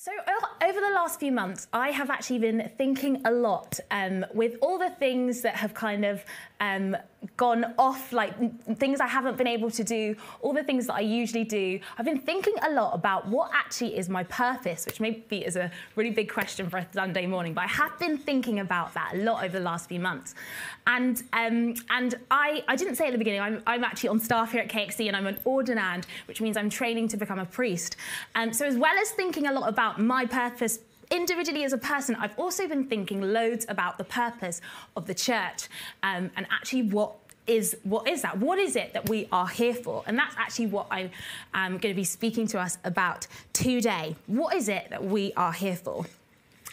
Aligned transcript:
So, 0.00 0.12
oh, 0.26 0.49
over 0.62 0.78
the 0.80 0.90
last 0.90 1.18
few 1.18 1.32
months, 1.32 1.68
I 1.72 1.90
have 1.90 2.10
actually 2.10 2.38
been 2.38 2.70
thinking 2.76 3.22
a 3.24 3.30
lot 3.30 3.80
um, 3.90 4.26
with 4.34 4.56
all 4.60 4.78
the 4.78 4.90
things 4.90 5.40
that 5.40 5.56
have 5.56 5.72
kind 5.72 6.04
of 6.04 6.22
um, 6.60 6.96
gone 7.36 7.74
off, 7.78 8.12
like 8.12 8.34
things 8.76 9.00
I 9.00 9.06
haven't 9.06 9.38
been 9.38 9.46
able 9.46 9.70
to 9.70 9.82
do, 9.82 10.16
all 10.42 10.52
the 10.52 10.62
things 10.62 10.86
that 10.86 10.94
I 10.94 11.00
usually 11.00 11.44
do. 11.44 11.80
I've 11.96 12.04
been 12.04 12.20
thinking 12.20 12.54
a 12.62 12.70
lot 12.70 12.94
about 12.94 13.26
what 13.26 13.50
actually 13.54 13.96
is 13.96 14.10
my 14.10 14.24
purpose, 14.24 14.84
which 14.84 15.00
maybe 15.00 15.38
is 15.38 15.56
a 15.56 15.70
really 15.96 16.10
big 16.10 16.30
question 16.30 16.68
for 16.68 16.78
a 16.78 16.86
Sunday 16.92 17.26
morning, 17.26 17.54
but 17.54 17.64
I 17.64 17.68
have 17.68 17.98
been 17.98 18.18
thinking 18.18 18.60
about 18.60 18.92
that 18.94 19.12
a 19.14 19.18
lot 19.18 19.42
over 19.42 19.58
the 19.58 19.64
last 19.64 19.88
few 19.88 20.00
months. 20.00 20.34
And 20.86 21.22
um, 21.32 21.74
and 21.88 22.16
I, 22.30 22.62
I 22.68 22.76
didn't 22.76 22.96
say 22.96 23.06
at 23.06 23.12
the 23.12 23.18
beginning, 23.18 23.40
I'm, 23.40 23.62
I'm 23.66 23.84
actually 23.84 24.10
on 24.10 24.20
staff 24.20 24.52
here 24.52 24.60
at 24.60 24.68
KXC 24.68 25.06
and 25.06 25.16
I'm 25.16 25.26
an 25.26 25.38
ordinand, 25.46 26.04
which 26.26 26.40
means 26.40 26.56
I'm 26.56 26.70
training 26.70 27.08
to 27.08 27.16
become 27.16 27.38
a 27.38 27.46
priest. 27.46 27.96
Um, 28.34 28.52
so 28.52 28.66
as 28.66 28.76
well 28.76 28.96
as 28.98 29.10
thinking 29.10 29.46
a 29.46 29.52
lot 29.52 29.68
about 29.68 29.98
my 29.98 30.26
purpose 30.26 30.49
individually 31.10 31.64
as 31.64 31.72
a 31.72 31.78
person, 31.78 32.14
I've 32.16 32.38
also 32.38 32.68
been 32.68 32.84
thinking 32.84 33.20
loads 33.20 33.66
about 33.68 33.98
the 33.98 34.04
purpose 34.04 34.60
of 34.96 35.06
the 35.06 35.14
church 35.14 35.68
um, 36.02 36.30
and 36.36 36.46
actually 36.50 36.82
what 36.82 37.16
is 37.46 37.76
what 37.82 38.08
is 38.08 38.22
that? 38.22 38.38
What 38.38 38.58
is 38.58 38.76
it 38.76 38.92
that 38.92 39.08
we 39.08 39.26
are 39.32 39.48
here 39.48 39.74
for? 39.74 40.04
And 40.06 40.16
that's 40.16 40.36
actually 40.36 40.66
what 40.66 40.86
I 40.90 41.10
am 41.52 41.78
going 41.78 41.92
to 41.92 41.96
be 41.96 42.04
speaking 42.04 42.46
to 42.48 42.60
us 42.60 42.78
about 42.84 43.26
today. 43.52 44.14
What 44.26 44.54
is 44.54 44.68
it 44.68 44.88
that 44.90 45.02
we 45.02 45.32
are 45.34 45.52
here 45.52 45.74
for? 45.76 46.06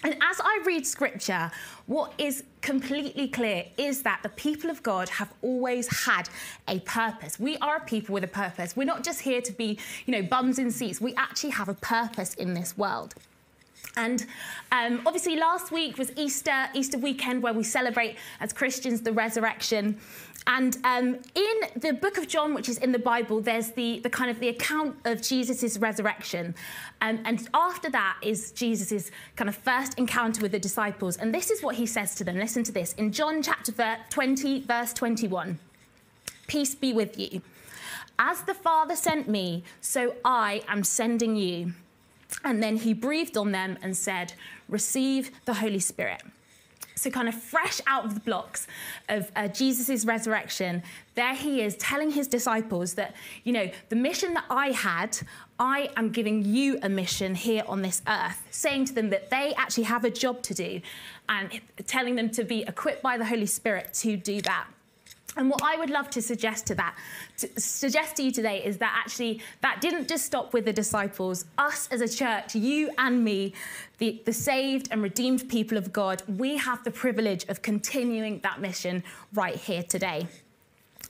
And 0.03 0.13
as 0.13 0.39
I 0.39 0.61
read 0.63 0.85
scripture, 0.85 1.49
what 1.87 2.13
is 2.19 2.43
completely 2.61 3.27
clear 3.27 3.65
is 3.77 4.03
that 4.03 4.19
the 4.21 4.29
people 4.29 4.69
of 4.69 4.83
God 4.83 5.09
have 5.09 5.33
always 5.41 6.05
had 6.05 6.29
a 6.67 6.79
purpose. 6.81 7.39
We 7.39 7.57
are 7.57 7.77
a 7.77 7.79
people 7.79 8.13
with 8.13 8.23
a 8.23 8.27
purpose. 8.27 8.75
We're 8.75 8.83
not 8.83 9.03
just 9.03 9.21
here 9.21 9.41
to 9.41 9.51
be, 9.51 9.79
you 10.05 10.11
know, 10.11 10.21
bums 10.21 10.59
in 10.59 10.69
seats. 10.69 11.01
We 11.01 11.15
actually 11.15 11.49
have 11.51 11.67
a 11.67 11.73
purpose 11.73 12.35
in 12.35 12.53
this 12.53 12.77
world. 12.77 13.15
And 13.97 14.25
um, 14.71 15.01
obviously, 15.05 15.35
last 15.35 15.71
week 15.71 15.97
was 15.97 16.11
Easter, 16.15 16.69
Easter 16.73 16.97
weekend, 16.97 17.43
where 17.43 17.53
we 17.53 17.63
celebrate 17.63 18.15
as 18.39 18.53
Christians 18.53 19.01
the 19.01 19.11
resurrection. 19.11 19.99
And 20.45 20.77
um, 20.85 21.17
in 21.35 21.55
the 21.75 21.91
book 21.91 22.17
of 22.17 22.27
John, 22.29 22.53
which 22.53 22.69
is 22.69 22.77
in 22.77 22.93
the 22.93 22.99
Bible, 22.99 23.41
there's 23.41 23.71
the, 23.71 23.99
the 23.99 24.09
kind 24.09 24.31
of 24.31 24.39
the 24.39 24.47
account 24.47 24.95
of 25.03 25.21
Jesus' 25.21 25.77
resurrection. 25.77 26.55
Um, 27.01 27.19
and 27.25 27.49
after 27.53 27.89
that 27.89 28.17
is 28.21 28.53
Jesus' 28.53 29.11
kind 29.35 29.49
of 29.49 29.55
first 29.57 29.95
encounter 29.99 30.41
with 30.41 30.53
the 30.53 30.59
disciples. 30.59 31.17
And 31.17 31.35
this 31.35 31.51
is 31.51 31.61
what 31.61 31.75
he 31.75 31.85
says 31.85 32.15
to 32.15 32.23
them. 32.23 32.37
Listen 32.37 32.63
to 32.63 32.71
this. 32.71 32.93
In 32.93 33.11
John 33.11 33.43
chapter 33.43 33.73
20, 34.09 34.61
verse 34.61 34.93
21, 34.93 35.59
Peace 36.47 36.75
be 36.75 36.93
with 36.93 37.19
you. 37.19 37.41
As 38.17 38.41
the 38.43 38.53
Father 38.53 38.95
sent 38.95 39.27
me, 39.27 39.63
so 39.81 40.15
I 40.23 40.61
am 40.69 40.85
sending 40.85 41.35
you. 41.35 41.73
And 42.43 42.61
then 42.61 42.77
he 42.77 42.93
breathed 42.93 43.37
on 43.37 43.51
them 43.51 43.77
and 43.81 43.95
said, 43.95 44.33
Receive 44.69 45.31
the 45.45 45.55
Holy 45.55 45.79
Spirit. 45.79 46.21
So, 46.95 47.11
kind 47.11 47.29
of 47.29 47.35
fresh 47.35 47.79
out 47.85 48.05
of 48.05 48.15
the 48.15 48.19
blocks 48.19 48.65
of 49.07 49.31
uh, 49.35 49.47
Jesus' 49.49 50.03
resurrection, 50.03 50.81
there 51.13 51.35
he 51.35 51.61
is 51.61 51.75
telling 51.75 52.09
his 52.09 52.27
disciples 52.27 52.95
that, 52.95 53.15
you 53.43 53.53
know, 53.53 53.69
the 53.89 53.95
mission 53.95 54.33
that 54.33 54.45
I 54.49 54.71
had, 54.71 55.19
I 55.59 55.91
am 55.95 56.09
giving 56.09 56.43
you 56.43 56.79
a 56.81 56.89
mission 56.89 57.35
here 57.35 57.63
on 57.67 57.83
this 57.83 58.01
earth, 58.07 58.41
saying 58.49 58.85
to 58.85 58.93
them 58.93 59.11
that 59.11 59.29
they 59.29 59.53
actually 59.57 59.83
have 59.83 60.05
a 60.05 60.09
job 60.09 60.41
to 60.43 60.55
do 60.55 60.81
and 61.29 61.61
telling 61.85 62.15
them 62.15 62.31
to 62.31 62.43
be 62.43 62.63
equipped 62.63 63.03
by 63.03 63.17
the 63.17 63.25
Holy 63.25 63.45
Spirit 63.45 63.93
to 63.95 64.17
do 64.17 64.41
that. 64.41 64.65
And 65.37 65.49
what 65.49 65.61
I 65.63 65.77
would 65.77 65.91
love 65.91 66.09
to 66.11 66.21
suggest 66.21 66.65
to 66.67 66.75
that, 66.75 66.97
to 67.37 67.47
suggest 67.59 68.15
to 68.17 68.23
you 68.23 68.31
today, 68.31 68.63
is 68.65 68.77
that 68.79 68.93
actually 68.97 69.41
that 69.61 69.79
didn't 69.81 70.07
just 70.07 70.25
stop 70.25 70.51
with 70.51 70.65
the 70.65 70.73
disciples. 70.73 71.45
Us 71.57 71.87
as 71.91 72.01
a 72.01 72.09
church, 72.09 72.55
you 72.55 72.89
and 72.97 73.23
me, 73.23 73.53
the, 73.99 74.21
the 74.25 74.33
saved 74.33 74.89
and 74.91 75.01
redeemed 75.03 75.47
people 75.47 75.77
of 75.77 75.93
God, 75.93 76.23
we 76.27 76.57
have 76.57 76.83
the 76.83 76.91
privilege 76.91 77.45
of 77.49 77.61
continuing 77.61 78.39
that 78.39 78.59
mission 78.59 79.03
right 79.33 79.55
here 79.55 79.83
today. 79.83 80.27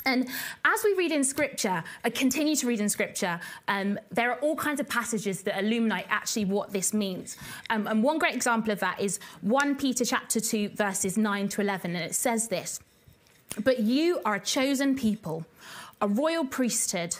And 0.05 0.29
as 0.63 0.83
we 0.85 0.93
read 0.93 1.11
in 1.11 1.23
Scripture, 1.23 1.83
uh, 2.05 2.09
continue 2.13 2.55
to 2.55 2.67
read 2.67 2.79
in 2.79 2.87
Scripture, 2.87 3.41
um, 3.67 3.99
there 4.09 4.31
are 4.31 4.39
all 4.39 4.55
kinds 4.55 4.79
of 4.79 4.87
passages 4.87 5.41
that 5.43 5.59
illuminate 5.59 6.05
actually 6.09 6.45
what 6.45 6.71
this 6.71 6.93
means. 6.93 7.35
Um, 7.69 7.87
and 7.87 8.01
one 8.01 8.17
great 8.17 8.33
example 8.33 8.71
of 8.71 8.79
that 8.79 9.01
is 9.01 9.19
1 9.41 9.75
Peter 9.75 10.05
chapter 10.05 10.39
2, 10.39 10.69
verses 10.69 11.17
9 11.17 11.49
to 11.49 11.61
11, 11.61 11.95
and 11.95 12.05
it 12.05 12.15
says 12.15 12.47
this. 12.47 12.79
But 13.63 13.79
you 13.79 14.19
are 14.25 14.35
a 14.35 14.39
chosen 14.39 14.95
people, 14.95 15.45
a 16.01 16.07
royal 16.07 16.45
priesthood, 16.45 17.15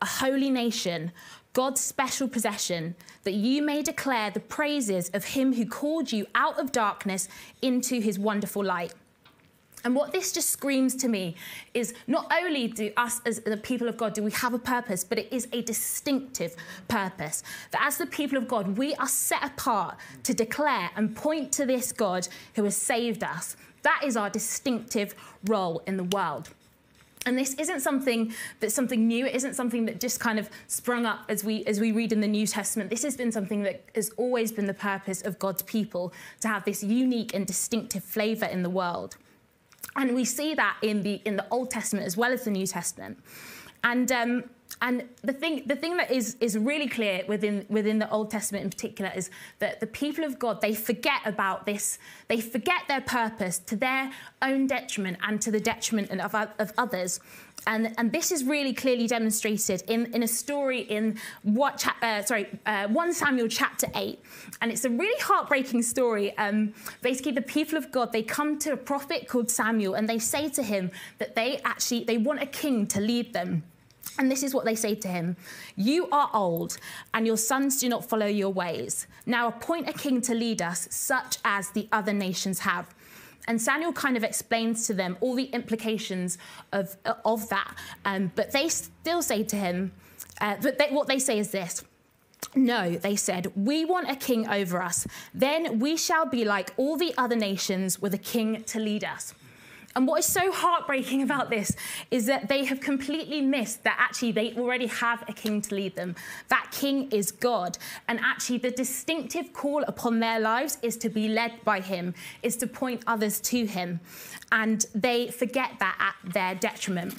a 0.00 0.06
holy 0.06 0.50
nation, 0.50 1.12
God's 1.52 1.80
special 1.80 2.28
possession, 2.28 2.94
that 3.24 3.34
you 3.34 3.62
may 3.62 3.82
declare 3.82 4.30
the 4.30 4.40
praises 4.40 5.10
of 5.10 5.24
him 5.24 5.54
who 5.54 5.66
called 5.66 6.10
you 6.10 6.26
out 6.34 6.58
of 6.58 6.72
darkness 6.72 7.28
into 7.60 8.00
his 8.00 8.18
wonderful 8.18 8.64
light. 8.64 8.94
And 9.84 9.96
what 9.96 10.12
this 10.12 10.32
just 10.32 10.48
screams 10.48 10.94
to 10.96 11.08
me 11.08 11.34
is 11.74 11.92
not 12.06 12.32
only 12.32 12.68
do 12.68 12.92
us 12.96 13.20
as 13.26 13.40
the 13.40 13.56
people 13.56 13.88
of 13.88 13.96
God 13.96 14.14
do 14.14 14.22
we 14.22 14.30
have 14.30 14.54
a 14.54 14.58
purpose, 14.58 15.02
but 15.02 15.18
it 15.18 15.32
is 15.32 15.48
a 15.52 15.60
distinctive 15.62 16.54
purpose. 16.88 17.42
That 17.72 17.82
as 17.84 17.98
the 17.98 18.06
people 18.06 18.38
of 18.38 18.46
God, 18.46 18.78
we 18.78 18.94
are 18.94 19.08
set 19.08 19.44
apart 19.44 19.96
to 20.22 20.34
declare 20.34 20.90
and 20.96 21.16
point 21.16 21.50
to 21.52 21.66
this 21.66 21.90
God 21.90 22.28
who 22.54 22.64
has 22.64 22.76
saved 22.76 23.24
us. 23.24 23.56
That 23.82 24.02
is 24.04 24.16
our 24.16 24.30
distinctive 24.30 25.14
role 25.44 25.82
in 25.86 25.96
the 25.96 26.04
world. 26.04 26.50
And 27.24 27.38
this 27.38 27.54
isn't 27.54 27.80
something 27.80 28.32
that's 28.60 28.74
something 28.74 29.06
new. 29.06 29.26
It 29.26 29.34
isn't 29.36 29.54
something 29.54 29.86
that 29.86 30.00
just 30.00 30.18
kind 30.18 30.38
of 30.38 30.50
sprung 30.66 31.06
up 31.06 31.20
as 31.28 31.44
we 31.44 31.64
as 31.66 31.78
we 31.78 31.92
read 31.92 32.12
in 32.12 32.20
the 32.20 32.28
New 32.28 32.46
Testament. 32.46 32.90
This 32.90 33.02
has 33.04 33.16
been 33.16 33.30
something 33.30 33.62
that 33.62 33.84
has 33.94 34.10
always 34.16 34.50
been 34.50 34.66
the 34.66 34.74
purpose 34.74 35.22
of 35.22 35.38
God's 35.38 35.62
people 35.62 36.12
to 36.40 36.48
have 36.48 36.64
this 36.64 36.82
unique 36.82 37.32
and 37.34 37.46
distinctive 37.46 38.02
flavor 38.02 38.46
in 38.46 38.62
the 38.62 38.70
world. 38.70 39.16
And 39.94 40.14
we 40.14 40.24
see 40.24 40.54
that 40.54 40.76
in 40.82 41.02
the 41.02 41.20
in 41.24 41.36
the 41.36 41.46
Old 41.50 41.70
Testament 41.70 42.06
as 42.06 42.16
well 42.16 42.32
as 42.32 42.44
the 42.44 42.50
New 42.50 42.66
Testament. 42.66 43.18
And 43.84 44.10
um, 44.10 44.44
and 44.80 45.08
the 45.22 45.32
thing, 45.32 45.62
the 45.66 45.76
thing 45.76 45.96
that 45.98 46.10
is, 46.10 46.36
is 46.40 46.56
really 46.56 46.88
clear 46.88 47.22
within, 47.28 47.66
within 47.68 47.98
the 47.98 48.10
Old 48.10 48.30
Testament 48.30 48.64
in 48.64 48.70
particular 48.70 49.12
is 49.14 49.30
that 49.58 49.80
the 49.80 49.86
people 49.86 50.24
of 50.24 50.38
God, 50.38 50.60
they 50.60 50.74
forget 50.74 51.20
about 51.24 51.66
this. 51.66 51.98
They 52.28 52.40
forget 52.40 52.82
their 52.88 53.00
purpose 53.00 53.58
to 53.60 53.76
their 53.76 54.10
own 54.40 54.66
detriment 54.66 55.18
and 55.22 55.40
to 55.42 55.50
the 55.50 55.60
detriment 55.60 56.10
of, 56.10 56.34
of 56.34 56.72
others. 56.78 57.20
And, 57.66 57.94
and 57.96 58.10
this 58.10 58.32
is 58.32 58.42
really 58.42 58.72
clearly 58.72 59.06
demonstrated 59.06 59.82
in, 59.88 60.12
in 60.14 60.24
a 60.24 60.28
story 60.28 60.80
in 60.80 61.18
what, 61.42 61.86
uh, 62.02 62.22
sorry, 62.22 62.48
uh, 62.66 62.88
1 62.88 63.12
Samuel 63.12 63.46
chapter 63.46 63.86
8. 63.94 64.18
And 64.60 64.72
it's 64.72 64.84
a 64.84 64.90
really 64.90 65.20
heartbreaking 65.20 65.82
story. 65.82 66.36
Um, 66.38 66.74
basically, 67.02 67.32
the 67.32 67.42
people 67.42 67.78
of 67.78 67.92
God, 67.92 68.12
they 68.12 68.22
come 68.22 68.58
to 68.60 68.72
a 68.72 68.76
prophet 68.76 69.28
called 69.28 69.48
Samuel 69.48 69.94
and 69.94 70.08
they 70.08 70.18
say 70.18 70.48
to 70.50 70.62
him 70.62 70.90
that 71.18 71.36
they 71.36 71.60
actually, 71.64 72.02
they 72.04 72.18
want 72.18 72.42
a 72.42 72.46
king 72.46 72.86
to 72.88 73.00
lead 73.00 73.32
them. 73.32 73.62
And 74.18 74.30
this 74.30 74.42
is 74.42 74.54
what 74.54 74.64
they 74.64 74.74
say 74.74 74.94
to 74.96 75.08
him 75.08 75.36
You 75.76 76.08
are 76.10 76.30
old, 76.34 76.78
and 77.14 77.26
your 77.26 77.36
sons 77.36 77.80
do 77.80 77.88
not 77.88 78.08
follow 78.08 78.26
your 78.26 78.50
ways. 78.50 79.06
Now 79.26 79.48
appoint 79.48 79.88
a 79.88 79.92
king 79.92 80.20
to 80.22 80.34
lead 80.34 80.60
us, 80.60 80.88
such 80.90 81.38
as 81.44 81.70
the 81.70 81.88
other 81.92 82.12
nations 82.12 82.60
have. 82.60 82.94
And 83.48 83.60
Samuel 83.60 83.92
kind 83.92 84.16
of 84.16 84.22
explains 84.22 84.86
to 84.86 84.94
them 84.94 85.16
all 85.20 85.34
the 85.34 85.46
implications 85.46 86.38
of, 86.72 86.96
of 87.24 87.48
that. 87.48 87.74
Um, 88.04 88.30
but 88.36 88.52
they 88.52 88.68
still 88.68 89.20
say 89.20 89.42
to 89.42 89.56
him, 89.56 89.92
uh, 90.40 90.56
but 90.62 90.78
they, 90.78 90.88
what 90.90 91.08
they 91.08 91.18
say 91.18 91.38
is 91.38 91.50
this 91.50 91.82
no, 92.54 92.96
they 92.96 93.16
said, 93.16 93.52
we 93.56 93.84
want 93.84 94.10
a 94.10 94.16
king 94.16 94.48
over 94.48 94.82
us. 94.82 95.06
Then 95.32 95.78
we 95.78 95.96
shall 95.96 96.26
be 96.26 96.44
like 96.44 96.70
all 96.76 96.96
the 96.96 97.14
other 97.16 97.36
nations 97.36 98.02
with 98.02 98.12
a 98.14 98.18
king 98.18 98.64
to 98.64 98.78
lead 98.78 99.04
us. 99.04 99.32
And 99.94 100.06
what 100.06 100.20
is 100.20 100.26
so 100.26 100.50
heartbreaking 100.50 101.22
about 101.22 101.50
this 101.50 101.76
is 102.10 102.26
that 102.26 102.48
they 102.48 102.64
have 102.64 102.80
completely 102.80 103.40
missed 103.40 103.84
that 103.84 103.96
actually 103.98 104.32
they 104.32 104.54
already 104.54 104.86
have 104.86 105.24
a 105.28 105.32
king 105.32 105.60
to 105.62 105.74
lead 105.74 105.96
them. 105.96 106.14
That 106.48 106.68
king 106.70 107.10
is 107.10 107.30
God. 107.30 107.78
And 108.08 108.18
actually, 108.20 108.58
the 108.58 108.70
distinctive 108.70 109.52
call 109.52 109.82
upon 109.84 110.20
their 110.20 110.40
lives 110.40 110.78
is 110.82 110.96
to 110.98 111.08
be 111.08 111.28
led 111.28 111.64
by 111.64 111.80
him, 111.80 112.14
is 112.42 112.56
to 112.56 112.66
point 112.66 113.02
others 113.06 113.40
to 113.40 113.66
him. 113.66 114.00
And 114.50 114.86
they 114.94 115.30
forget 115.30 115.72
that 115.78 115.96
at 115.98 116.32
their 116.32 116.54
detriment. 116.54 117.14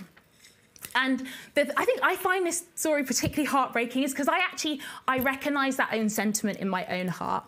And 0.95 1.25
the, 1.55 1.71
I 1.79 1.85
think 1.85 2.01
I 2.03 2.15
find 2.15 2.45
this 2.45 2.65
story 2.75 3.03
particularly 3.03 3.45
heartbreaking 3.45 4.03
is 4.03 4.11
because 4.11 4.27
I 4.27 4.39
actually 4.39 4.81
I 5.07 5.19
recognize 5.19 5.75
that 5.77 5.89
own 5.91 6.09
sentiment 6.09 6.59
in 6.59 6.69
my 6.69 6.85
own 6.85 7.07
heart. 7.07 7.45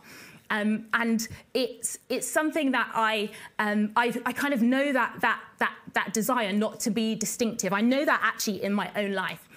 Um, 0.50 0.86
and 0.94 1.28
it's 1.54 1.98
it's 2.10 2.28
something 2.28 2.72
that 2.72 2.92
I 2.94 3.30
um, 3.60 3.92
I 3.96 4.12
kind 4.12 4.54
of 4.54 4.62
know 4.62 4.94
that 4.94 5.18
that 5.22 5.42
that 5.60 5.74
that 5.94 6.14
desire 6.14 6.54
not 6.54 6.80
to 6.82 6.92
be 6.92 7.16
distinctive. 7.16 7.74
I 7.74 7.82
know 7.82 8.06
that 8.06 8.20
actually 8.24 8.64
in 8.64 8.74
my 8.74 8.90
own 8.96 9.14
life. 9.14 9.48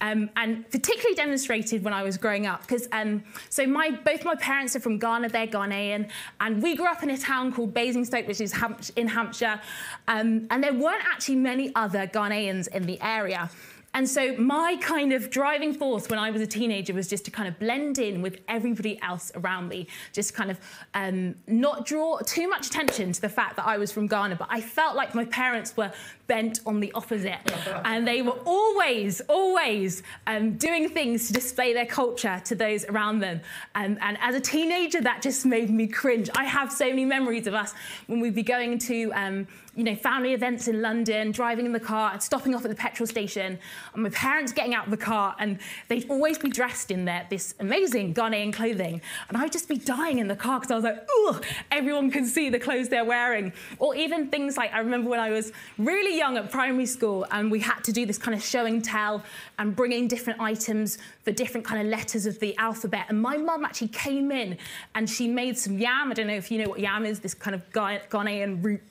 Um, 0.00 0.30
and 0.36 0.70
particularly 0.70 1.16
demonstrated 1.16 1.82
when 1.82 1.92
I 1.92 2.04
was 2.04 2.16
growing 2.16 2.46
up. 2.46 2.60
Because 2.60 2.88
um, 2.92 3.24
so 3.50 3.66
my 3.66 3.90
both 3.90 4.24
my 4.24 4.36
parents 4.36 4.76
are 4.76 4.80
from 4.80 4.98
Ghana, 4.98 5.30
they're 5.30 5.48
Ghanaian, 5.48 6.08
and 6.40 6.62
we 6.62 6.76
grew 6.76 6.86
up 6.86 7.02
in 7.02 7.10
a 7.10 7.18
town 7.18 7.52
called 7.52 7.74
Basingstoke, 7.74 8.28
which 8.28 8.40
is 8.40 8.54
in 8.94 9.08
Hampshire, 9.08 9.60
um, 10.06 10.46
and 10.50 10.62
there 10.62 10.72
weren't 10.72 11.04
actually 11.04 11.36
many 11.36 11.74
other 11.74 12.06
Ghanaians 12.06 12.68
in 12.68 12.84
the 12.84 13.00
area. 13.00 13.50
And 13.94 14.08
so 14.08 14.36
my 14.36 14.76
kind 14.80 15.12
of 15.12 15.30
driving 15.30 15.72
force 15.72 16.08
when 16.08 16.18
I 16.18 16.30
was 16.30 16.42
a 16.42 16.46
teenager 16.46 16.92
was 16.92 17.08
just 17.08 17.24
to 17.24 17.30
kind 17.30 17.48
of 17.48 17.58
blend 17.58 17.98
in 17.98 18.22
with 18.22 18.38
everybody 18.46 19.00
else 19.02 19.32
around 19.34 19.68
me, 19.68 19.88
just 20.12 20.34
kind 20.34 20.50
of 20.50 20.60
um, 20.94 21.34
not 21.46 21.86
draw 21.86 22.18
too 22.18 22.48
much 22.48 22.66
attention 22.66 23.12
to 23.12 23.20
the 23.20 23.28
fact 23.28 23.56
that 23.56 23.66
I 23.66 23.78
was 23.78 23.90
from 23.90 24.06
Ghana. 24.06 24.36
But 24.36 24.48
I 24.50 24.60
felt 24.60 24.94
like 24.94 25.14
my 25.14 25.24
parents 25.24 25.76
were 25.76 25.90
bent 26.28 26.60
on 26.66 26.78
the 26.78 26.92
opposite. 26.92 27.38
and 27.84 28.06
they 28.06 28.22
were 28.22 28.38
always, 28.44 29.20
always 29.22 30.02
um, 30.26 30.56
doing 30.56 30.88
things 30.88 31.26
to 31.26 31.32
display 31.32 31.72
their 31.72 31.86
culture 31.86 32.40
to 32.44 32.54
those 32.54 32.84
around 32.84 33.18
them. 33.18 33.40
Um, 33.74 33.98
and 34.00 34.16
as 34.20 34.34
a 34.34 34.40
teenager, 34.40 35.00
that 35.00 35.22
just 35.22 35.44
made 35.44 35.70
me 35.70 35.88
cringe. 35.88 36.30
I 36.36 36.44
have 36.44 36.70
so 36.70 36.88
many 36.88 37.04
memories 37.04 37.46
of 37.46 37.54
us 37.54 37.74
when 38.06 38.20
we'd 38.20 38.34
be 38.34 38.42
going 38.42 38.78
to 38.80 39.12
um, 39.14 39.48
you 39.78 39.84
know, 39.84 39.94
family 39.94 40.34
events 40.34 40.66
in 40.66 40.82
London, 40.82 41.30
driving 41.30 41.64
in 41.64 41.70
the 41.70 41.78
car, 41.78 42.10
and 42.10 42.20
stopping 42.20 42.52
off 42.52 42.64
at 42.64 42.68
the 42.68 42.76
petrol 42.76 43.06
station, 43.06 43.56
and 43.94 44.02
my 44.02 44.08
parents 44.08 44.50
getting 44.50 44.74
out 44.74 44.86
of 44.86 44.90
the 44.90 44.96
car, 44.96 45.36
and 45.38 45.60
they'd 45.86 46.10
always 46.10 46.36
be 46.36 46.50
dressed 46.50 46.90
in 46.90 47.04
their 47.04 47.24
this 47.30 47.54
amazing 47.60 48.12
Ghanaian 48.12 48.52
clothing, 48.52 49.00
and 49.28 49.38
I'd 49.38 49.52
just 49.52 49.68
be 49.68 49.76
dying 49.76 50.18
in 50.18 50.26
the 50.26 50.34
car 50.34 50.58
because 50.58 50.72
I 50.72 50.74
was 50.74 50.82
like, 50.82 51.06
oh, 51.08 51.40
everyone 51.70 52.10
can 52.10 52.26
see 52.26 52.50
the 52.50 52.58
clothes 52.58 52.88
they're 52.88 53.04
wearing, 53.04 53.52
or 53.78 53.94
even 53.94 54.26
things 54.30 54.56
like 54.56 54.74
I 54.74 54.80
remember 54.80 55.10
when 55.10 55.20
I 55.20 55.30
was 55.30 55.52
really 55.78 56.17
young 56.18 56.36
at 56.36 56.50
primary 56.50 56.86
school, 56.86 57.26
and 57.30 57.50
we 57.50 57.60
had 57.60 57.82
to 57.84 57.92
do 57.92 58.04
this 58.04 58.18
kind 58.18 58.34
of 58.36 58.42
show 58.42 58.66
and 58.66 58.84
tell, 58.84 59.22
and 59.58 59.74
bringing 59.74 60.08
different 60.08 60.40
items 60.40 60.98
for 61.22 61.32
different 61.32 61.64
kind 61.66 61.80
of 61.80 61.86
letters 61.86 62.26
of 62.26 62.38
the 62.40 62.56
alphabet, 62.58 63.06
and 63.08 63.22
my 63.22 63.36
mum 63.36 63.64
actually 63.64 63.88
came 63.88 64.30
in 64.32 64.58
and 64.94 65.08
she 65.08 65.28
made 65.28 65.56
some 65.56 65.78
yam. 65.78 66.10
I 66.10 66.14
don't 66.14 66.26
know 66.26 66.34
if 66.34 66.50
you 66.50 66.62
know 66.62 66.68
what 66.68 66.80
yam 66.80 67.06
is, 67.06 67.20
this 67.20 67.34
kind 67.34 67.54
of 67.54 67.62
Ghanaian 67.72 68.62
root 68.62 68.82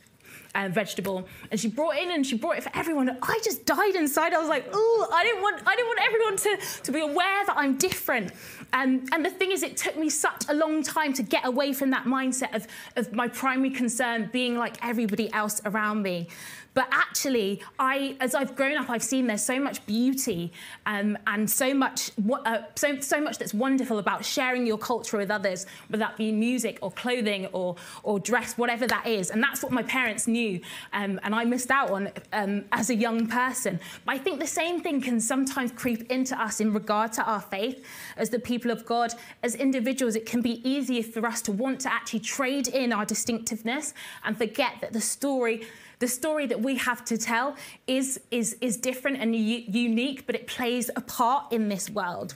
uh, 0.56 0.70
vegetable, 0.70 1.28
and 1.52 1.60
she 1.60 1.68
brought 1.68 1.98
in 1.98 2.12
and 2.12 2.26
she 2.26 2.36
brought 2.36 2.58
it 2.58 2.64
for 2.64 2.72
everyone. 2.74 3.10
And 3.10 3.18
I 3.22 3.40
just 3.44 3.66
died 3.66 3.96
inside. 3.96 4.34
I 4.34 4.40
was 4.40 4.50
like, 4.50 4.66
oh, 4.74 5.10
I 5.14 5.24
didn't 5.24 5.42
want, 5.42 5.62
I 5.68 5.76
didn't 5.76 5.88
want 5.88 6.00
everyone 6.08 6.38
to, 6.38 6.82
to 6.84 6.92
be 6.92 7.02
aware 7.02 7.46
that 7.46 7.56
I'm 7.56 7.78
different. 7.78 8.32
Um, 8.74 9.06
and 9.12 9.24
the 9.24 9.30
thing 9.30 9.52
is, 9.52 9.62
it 9.64 9.78
took 9.78 9.98
me 9.98 10.10
such 10.10 10.46
a 10.50 10.54
long 10.54 10.84
time 10.84 11.14
to 11.14 11.24
get 11.24 11.46
away 11.46 11.74
from 11.74 11.90
that 11.92 12.06
mindset 12.06 12.56
of, 12.56 12.68
of 12.96 13.14
my 13.14 13.28
primary 13.28 13.70
concern 13.70 14.30
being 14.34 14.58
like 14.58 14.78
everybody 14.84 15.32
else 15.34 15.62
around 15.66 16.02
me. 16.02 16.28
But 16.78 16.90
actually, 16.92 17.64
I, 17.80 18.16
as 18.20 18.36
I've 18.36 18.56
grown 18.56 18.78
up, 18.78 18.88
I've 18.88 19.02
seen 19.02 19.26
there's 19.26 19.42
so 19.42 19.60
much 19.60 19.84
beauty 19.88 20.54
um, 20.86 21.18
and 21.26 21.50
so 21.50 21.74
much, 21.74 22.12
uh, 22.46 22.60
so, 22.76 23.00
so 23.00 23.20
much 23.20 23.40
that's 23.40 23.52
wonderful 23.52 23.98
about 23.98 24.24
sharing 24.24 24.68
your 24.68 24.78
culture 24.78 25.18
with 25.18 25.32
others, 25.32 25.66
whether 25.88 26.06
that 26.06 26.18
be 26.18 26.32
music 26.32 26.78
or 26.84 26.92
clothing 26.92 27.48
or, 27.48 27.78
or 28.04 28.20
dress, 28.20 28.60
whatever 28.60 28.86
that 28.86 29.08
is. 29.08 29.32
And 29.32 29.42
that's 29.42 29.64
what 29.64 29.72
my 29.72 29.82
parents 29.82 30.28
knew, 30.28 30.62
um, 30.94 31.20
and 31.24 31.34
I 31.34 31.46
missed 31.46 31.72
out 31.72 31.90
on 31.90 32.12
um, 32.32 32.66
as 32.72 32.92
a 32.92 32.96
young 32.96 33.26
person. 33.26 33.80
But 34.06 34.14
I 34.14 34.20
think 34.20 34.40
the 34.40 34.46
same 34.46 34.80
thing 34.80 35.02
can 35.02 35.20
sometimes 35.20 35.72
creep 35.72 36.12
into 36.12 36.40
us 36.40 36.60
in 36.60 36.72
regard 36.72 37.12
to 37.14 37.24
our 37.24 37.42
faith 37.42 37.84
as 38.18 38.30
the 38.30 38.38
people 38.38 38.70
of 38.70 38.86
God. 38.86 39.14
As 39.42 39.56
individuals, 39.56 40.16
it 40.16 40.28
can 40.28 40.44
be 40.44 40.62
easier 40.70 41.02
for 41.02 41.26
us 41.26 41.42
to 41.42 41.52
want 41.52 41.80
to 41.82 41.92
actually 41.92 42.20
trade 42.20 42.68
in 42.68 42.94
our 42.94 43.04
distinctiveness 43.04 43.96
and 44.24 44.38
forget 44.38 44.76
that 44.82 44.94
the 44.94 45.02
story 45.02 45.66
the 46.00 46.08
story 46.08 46.46
that 46.48 46.62
we 46.62 46.76
have 46.76 47.04
to 47.06 47.18
tell 47.18 47.56
is, 47.88 48.20
is, 48.32 48.58
is 48.62 48.78
different 48.78 49.18
and 49.18 49.36
unique, 49.36 50.26
but 50.26 50.36
it 50.36 50.48
plays 50.48 50.90
a 50.96 51.02
part 51.02 51.52
in 51.52 51.70
this 51.70 51.90
world. 51.90 52.36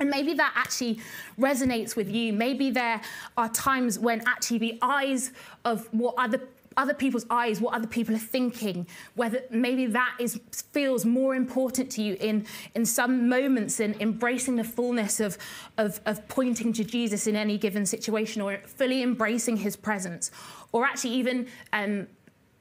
And 0.00 0.10
maybe 0.10 0.34
that 0.34 0.52
actually 0.56 0.98
resonates 1.38 1.94
with 1.94 2.10
you. 2.10 2.32
Maybe 2.32 2.70
there 2.70 3.00
are 3.36 3.48
times 3.48 3.98
when 3.98 4.22
actually 4.26 4.58
the 4.58 4.78
eyes 4.82 5.30
of 5.64 5.88
what 5.92 6.14
other 6.18 6.40
other 6.76 6.94
people's 6.94 7.26
eyes, 7.30 7.60
what 7.60 7.72
other 7.72 7.86
people 7.86 8.14
are 8.14 8.18
thinking, 8.18 8.86
whether 9.14 9.40
maybe 9.50 9.86
that 9.86 10.16
is 10.18 10.40
feels 10.72 11.04
more 11.04 11.34
important 11.34 11.90
to 11.92 12.02
you 12.02 12.16
in, 12.20 12.44
in 12.74 12.84
some 12.84 13.28
moments 13.28 13.78
in 13.78 13.94
embracing 14.00 14.56
the 14.56 14.64
fullness 14.64 15.20
of, 15.20 15.38
of, 15.78 16.00
of 16.06 16.26
pointing 16.28 16.72
to 16.72 16.82
Jesus 16.82 17.28
in 17.28 17.36
any 17.36 17.58
given 17.58 17.86
situation 17.86 18.42
or 18.42 18.58
fully 18.66 19.02
embracing 19.02 19.56
his 19.56 19.76
presence, 19.76 20.30
or 20.72 20.84
actually 20.84 21.14
even 21.14 21.46
um, 21.72 22.08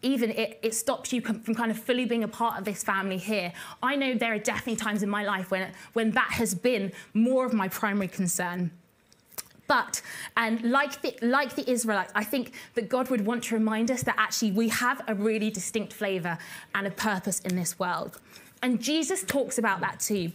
even 0.03 0.29
it, 0.31 0.59
it 0.61 0.75
stops 0.75 1.11
you 1.11 1.21
from 1.21 1.55
kind 1.55 1.71
of 1.71 1.79
fully 1.79 2.05
being 2.05 2.23
a 2.23 2.27
part 2.27 2.59
of 2.59 2.65
this 2.65 2.83
family 2.83 3.17
here. 3.17 3.51
I 3.81 3.95
know 3.95 4.13
there 4.13 4.33
are 4.33 4.39
definitely 4.39 4.75
times 4.75 5.01
in 5.01 5.09
my 5.09 5.23
life 5.23 5.49
when, 5.49 5.71
when 5.93 6.11
that 6.11 6.31
has 6.33 6.53
been 6.53 6.91
more 7.13 7.45
of 7.45 7.53
my 7.53 7.69
primary 7.69 8.09
concern. 8.09 8.71
But, 9.65 10.01
and 10.35 10.61
like 10.71 11.01
the, 11.01 11.17
like 11.21 11.55
the 11.55 11.69
Israelites, 11.69 12.11
I 12.13 12.23
think 12.23 12.51
that 12.75 12.89
God 12.89 13.09
would 13.09 13.25
want 13.25 13.45
to 13.45 13.55
remind 13.55 13.89
us 13.89 14.03
that 14.03 14.15
actually 14.17 14.51
we 14.51 14.69
have 14.69 15.01
a 15.07 15.15
really 15.15 15.49
distinct 15.49 15.93
flavour 15.93 16.37
and 16.75 16.85
a 16.85 16.91
purpose 16.91 17.39
in 17.39 17.55
this 17.55 17.79
world. 17.79 18.19
And 18.61 18.81
Jesus 18.81 19.23
talks 19.23 19.57
about 19.57 19.79
that 19.79 19.99
too. 19.99 20.31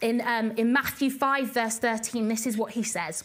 In, 0.00 0.22
um, 0.22 0.52
in 0.52 0.72
Matthew 0.72 1.10
5, 1.10 1.52
verse 1.52 1.78
13, 1.78 2.28
this 2.28 2.46
is 2.46 2.56
what 2.56 2.72
he 2.72 2.82
says 2.82 3.24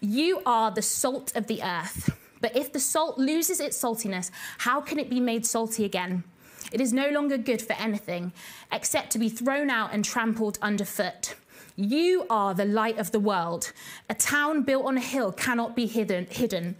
You 0.00 0.40
are 0.46 0.70
the 0.70 0.82
salt 0.82 1.36
of 1.36 1.46
the 1.46 1.62
earth. 1.62 2.10
But 2.40 2.56
if 2.56 2.72
the 2.72 2.80
salt 2.80 3.18
loses 3.18 3.60
its 3.60 3.80
saltiness, 3.80 4.30
how 4.58 4.80
can 4.80 4.98
it 4.98 5.10
be 5.10 5.20
made 5.20 5.46
salty 5.46 5.84
again? 5.84 6.24
It 6.72 6.80
is 6.80 6.92
no 6.92 7.10
longer 7.10 7.38
good 7.38 7.62
for 7.62 7.74
anything 7.74 8.32
except 8.72 9.10
to 9.12 9.18
be 9.18 9.28
thrown 9.28 9.70
out 9.70 9.92
and 9.92 10.04
trampled 10.04 10.58
underfoot. 10.60 11.34
You 11.76 12.26
are 12.30 12.54
the 12.54 12.64
light 12.64 12.98
of 12.98 13.12
the 13.12 13.20
world. 13.20 13.72
A 14.08 14.14
town 14.14 14.62
built 14.62 14.86
on 14.86 14.96
a 14.96 15.00
hill 15.00 15.30
cannot 15.30 15.76
be 15.76 15.86
hidden. 15.86 16.76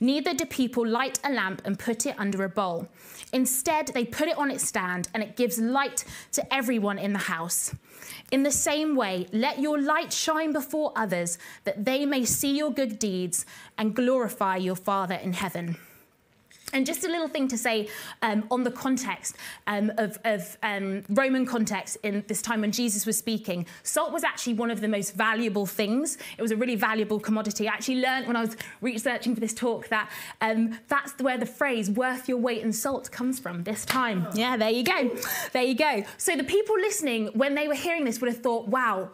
Neither 0.00 0.34
do 0.34 0.44
people 0.44 0.86
light 0.86 1.18
a 1.24 1.32
lamp 1.32 1.62
and 1.64 1.78
put 1.78 2.06
it 2.06 2.14
under 2.18 2.44
a 2.44 2.48
bowl. 2.48 2.88
Instead, 3.32 3.88
they 3.88 4.04
put 4.04 4.28
it 4.28 4.38
on 4.38 4.50
its 4.50 4.66
stand 4.66 5.08
and 5.12 5.22
it 5.22 5.36
gives 5.36 5.58
light 5.58 6.04
to 6.32 6.54
everyone 6.54 6.98
in 6.98 7.12
the 7.12 7.18
house. 7.18 7.74
In 8.30 8.42
the 8.42 8.52
same 8.52 8.94
way, 8.94 9.26
let 9.32 9.58
your 9.58 9.80
light 9.80 10.12
shine 10.12 10.52
before 10.52 10.92
others, 10.94 11.38
that 11.64 11.84
they 11.84 12.06
may 12.06 12.24
see 12.24 12.56
your 12.56 12.70
good 12.70 12.98
deeds 12.98 13.44
and 13.76 13.94
glorify 13.94 14.56
your 14.56 14.76
Father 14.76 15.16
in 15.16 15.32
heaven. 15.32 15.76
And 16.72 16.84
just 16.86 17.04
a 17.04 17.08
little 17.08 17.28
thing 17.28 17.48
to 17.48 17.58
say 17.58 17.88
um, 18.22 18.44
on 18.50 18.62
the 18.62 18.70
context 18.70 19.36
um, 19.66 19.92
of, 19.96 20.18
of 20.24 20.56
um, 20.62 21.02
Roman 21.08 21.46
context 21.46 21.96
in 22.02 22.24
this 22.28 22.42
time 22.42 22.60
when 22.60 22.72
Jesus 22.72 23.06
was 23.06 23.16
speaking. 23.16 23.66
Salt 23.82 24.12
was 24.12 24.24
actually 24.24 24.54
one 24.54 24.70
of 24.70 24.80
the 24.80 24.88
most 24.88 25.14
valuable 25.14 25.66
things. 25.66 26.18
It 26.36 26.42
was 26.42 26.50
a 26.50 26.56
really 26.56 26.76
valuable 26.76 27.20
commodity. 27.20 27.68
I 27.68 27.72
actually 27.72 28.00
learned 28.00 28.26
when 28.26 28.36
I 28.36 28.42
was 28.42 28.56
researching 28.80 29.34
for 29.34 29.40
this 29.40 29.54
talk 29.54 29.88
that 29.88 30.10
um, 30.40 30.78
that's 30.88 31.12
where 31.22 31.38
the 31.38 31.46
phrase 31.46 31.90
worth 31.90 32.28
your 32.28 32.38
weight 32.38 32.62
in 32.62 32.72
salt 32.72 33.10
comes 33.10 33.38
from 33.38 33.64
this 33.64 33.84
time. 33.84 34.26
Yeah, 34.34 34.56
there 34.56 34.70
you 34.70 34.84
go. 34.84 35.16
There 35.52 35.62
you 35.62 35.74
go. 35.74 36.04
So 36.16 36.36
the 36.36 36.44
people 36.44 36.76
listening, 36.76 37.28
when 37.28 37.54
they 37.54 37.68
were 37.68 37.74
hearing 37.74 38.04
this, 38.04 38.20
would 38.20 38.30
have 38.30 38.42
thought, 38.42 38.68
wow, 38.68 39.10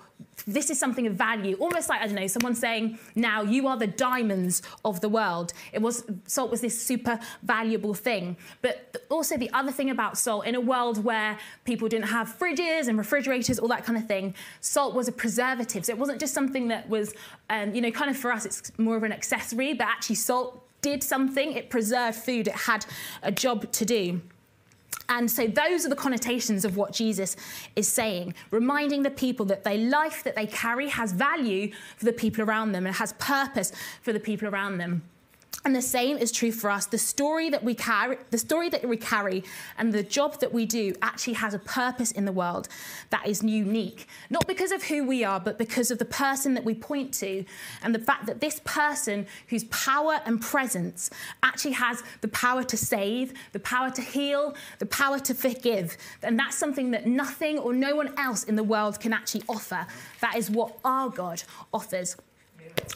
this 0.46 0.70
is 0.70 0.78
something 0.78 1.06
of 1.06 1.14
value, 1.14 1.56
almost 1.56 1.88
like 1.88 2.00
I 2.00 2.06
don't 2.06 2.16
know, 2.16 2.26
someone 2.26 2.54
saying, 2.54 2.98
"Now 3.14 3.42
you 3.42 3.66
are 3.66 3.76
the 3.76 3.86
diamonds 3.86 4.62
of 4.84 5.00
the 5.00 5.08
world." 5.08 5.52
It 5.72 5.80
was 5.80 6.04
salt 6.26 6.50
was 6.50 6.60
this 6.60 6.80
super 6.80 7.18
valuable 7.42 7.94
thing, 7.94 8.36
but 8.62 9.04
also 9.10 9.36
the 9.36 9.50
other 9.52 9.72
thing 9.72 9.90
about 9.90 10.18
salt 10.18 10.46
in 10.46 10.54
a 10.54 10.60
world 10.60 11.04
where 11.04 11.38
people 11.64 11.88
didn't 11.88 12.08
have 12.08 12.28
fridges 12.38 12.88
and 12.88 12.98
refrigerators, 12.98 13.58
all 13.58 13.68
that 13.68 13.84
kind 13.84 13.98
of 13.98 14.06
thing, 14.06 14.34
salt 14.60 14.94
was 14.94 15.08
a 15.08 15.12
preservative. 15.12 15.86
So 15.86 15.92
it 15.92 15.98
wasn't 15.98 16.20
just 16.20 16.34
something 16.34 16.68
that 16.68 16.88
was, 16.88 17.14
um, 17.50 17.74
you 17.74 17.80
know, 17.80 17.90
kind 17.90 18.10
of 18.10 18.16
for 18.16 18.32
us, 18.32 18.44
it's 18.44 18.76
more 18.78 18.96
of 18.96 19.02
an 19.02 19.12
accessory, 19.12 19.72
but 19.74 19.86
actually 19.86 20.16
salt 20.16 20.64
did 20.80 21.02
something. 21.02 21.52
It 21.52 21.70
preserved 21.70 22.18
food. 22.18 22.46
It 22.46 22.54
had 22.54 22.84
a 23.22 23.32
job 23.32 23.72
to 23.72 23.84
do. 23.84 24.20
And 25.08 25.30
so 25.30 25.46
those 25.46 25.84
are 25.84 25.88
the 25.88 25.96
connotations 25.96 26.64
of 26.64 26.76
what 26.76 26.92
Jesus 26.92 27.36
is 27.76 27.88
saying, 27.88 28.34
reminding 28.50 29.02
the 29.02 29.10
people 29.10 29.46
that 29.46 29.64
their 29.64 29.78
life 29.78 30.24
that 30.24 30.34
they 30.34 30.46
carry 30.46 30.88
has 30.88 31.12
value 31.12 31.72
for 31.96 32.04
the 32.06 32.12
people 32.12 32.42
around 32.42 32.72
them 32.72 32.86
and 32.86 32.94
has 32.96 33.12
purpose 33.14 33.72
for 34.02 34.12
the 34.12 34.20
people 34.20 34.48
around 34.48 34.78
them. 34.78 35.02
And 35.66 35.74
the 35.74 35.80
same 35.80 36.18
is 36.18 36.30
true 36.30 36.52
for 36.52 36.68
us. 36.68 36.84
The 36.84 36.98
story 36.98 37.48
that 37.48 37.64
we 37.64 37.74
carry, 37.74 38.18
the 38.30 38.36
story 38.36 38.68
that 38.68 38.86
we 38.86 38.98
carry 38.98 39.44
and 39.78 39.94
the 39.94 40.02
job 40.02 40.38
that 40.40 40.52
we 40.52 40.66
do 40.66 40.94
actually 41.00 41.32
has 41.34 41.54
a 41.54 41.58
purpose 41.58 42.12
in 42.12 42.26
the 42.26 42.32
world 42.32 42.68
that 43.08 43.26
is 43.26 43.42
unique. 43.42 44.06
Not 44.28 44.46
because 44.46 44.72
of 44.72 44.82
who 44.82 45.06
we 45.06 45.24
are, 45.24 45.40
but 45.40 45.56
because 45.56 45.90
of 45.90 45.98
the 45.98 46.04
person 46.04 46.52
that 46.52 46.64
we 46.64 46.74
point 46.74 47.14
to 47.14 47.46
and 47.82 47.94
the 47.94 47.98
fact 47.98 48.26
that 48.26 48.40
this 48.40 48.60
person 48.64 49.26
whose 49.48 49.64
power 49.64 50.20
and 50.26 50.38
presence 50.38 51.08
actually 51.42 51.72
has 51.72 52.02
the 52.20 52.28
power 52.28 52.62
to 52.62 52.76
save, 52.76 53.32
the 53.52 53.60
power 53.60 53.90
to 53.90 54.02
heal, 54.02 54.54
the 54.80 54.86
power 54.86 55.18
to 55.20 55.32
forgive. 55.32 55.96
And 56.22 56.38
that's 56.38 56.58
something 56.58 56.90
that 56.90 57.06
nothing 57.06 57.58
or 57.58 57.72
no 57.72 57.96
one 57.96 58.12
else 58.18 58.44
in 58.44 58.56
the 58.56 58.62
world 58.62 59.00
can 59.00 59.14
actually 59.14 59.44
offer. 59.48 59.86
That 60.20 60.36
is 60.36 60.50
what 60.50 60.78
our 60.84 61.08
God 61.08 61.42
offers. 61.72 62.16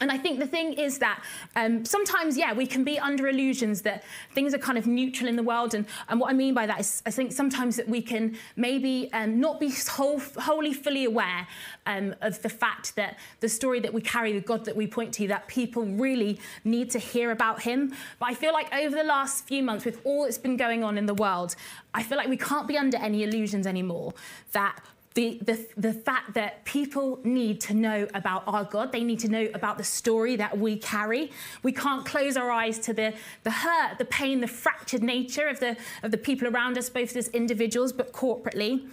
And 0.01 0.13
I 0.13 0.19
think 0.19 0.39
the 0.39 0.47
thing 0.47 0.75
is 0.75 0.99
that 0.99 1.25
um, 1.57 1.85
sometimes, 1.85 2.37
yeah, 2.37 2.53
we 2.53 2.67
can 2.67 2.85
be 2.85 2.99
under 2.99 3.29
illusions 3.29 3.83
that 3.83 4.05
things 4.33 4.55
are 4.55 4.59
kind 4.59 4.79
of 4.79 4.87
neutral 4.87 5.29
in 5.29 5.37
the 5.37 5.43
world. 5.43 5.75
And, 5.75 5.87
and 6.09 6.21
what 6.21 6.31
I 6.31 6.35
mean 6.35 6.55
by 6.55 6.67
that 6.67 6.81
is, 6.81 7.03
I 7.05 7.11
think 7.11 7.33
sometimes 7.33 7.77
that 7.77 7.89
we 7.89 8.01
can 8.01 8.37
maybe 8.57 9.11
um, 9.13 9.41
not 9.41 9.59
be 9.59 9.73
whole, 9.89 10.21
wholly 10.39 10.73
fully 10.73 11.05
aware 11.05 11.47
um, 11.87 12.15
of 12.21 12.41
the 12.43 12.49
fact 12.49 12.95
that 12.97 13.19
the 13.41 13.49
story 13.49 13.81
that 13.81 13.93
we 13.93 14.01
carry, 14.01 14.33
the 14.33 14.41
God 14.41 14.65
that 14.67 14.77
we 14.77 14.87
point 14.87 15.13
to, 15.15 15.29
that 15.29 15.49
people 15.49 15.85
really 15.85 16.39
need 16.65 16.91
to 16.91 16.99
hear 16.99 17.31
about 17.31 17.63
Him. 17.63 17.93
But 18.21 18.27
I 18.31 18.35
feel 18.35 18.53
like 18.53 18.73
over 18.73 18.95
the 18.95 19.05
last 19.05 19.47
few 19.47 19.63
months, 19.63 19.85
with 19.85 20.01
all 20.05 20.25
that's 20.25 20.39
been 20.39 20.57
going 20.57 20.85
on 20.85 20.97
in 20.97 21.07
the 21.07 21.15
world, 21.15 21.57
I 21.93 22.03
feel 22.03 22.19
like 22.19 22.29
we 22.29 22.37
can't 22.37 22.69
be 22.69 22.77
under 22.77 22.99
any 22.99 23.25
illusions 23.25 23.67
anymore 23.67 24.15
that 24.53 24.79
the, 25.15 25.39
the, 25.43 25.67
the 25.77 25.93
fact 25.93 26.35
that 26.35 26.65
people 26.65 27.19
need 27.25 27.61
to 27.63 27.75
know 27.75 28.07
about 28.15 28.45
our 28.47 28.65
God. 28.65 28.93
They 28.93 29.03
need 29.03 29.19
to 29.21 29.29
know 29.29 29.49
about 29.55 29.79
the 29.79 29.85
story 29.85 30.37
that 30.37 30.57
we 30.57 30.77
carry. 30.77 31.31
We 31.63 31.73
can't 31.73 32.07
close 32.07 32.37
our 32.37 32.51
eyes 32.51 32.79
to 32.81 32.93
the, 32.93 33.15
the 33.43 33.51
hurt, 33.51 33.99
the 33.99 34.05
pain, 34.05 34.41
the 34.41 34.47
fractured 34.47 35.03
nature 35.03 35.49
of 35.49 35.61
the, 35.61 35.77
of 36.03 36.11
the 36.11 36.19
people 36.19 36.49
around 36.49 36.79
us, 36.79 36.89
both 36.89 37.17
as 37.17 37.29
individuals 37.29 37.93
but 37.93 38.13
corporately. 38.13 38.89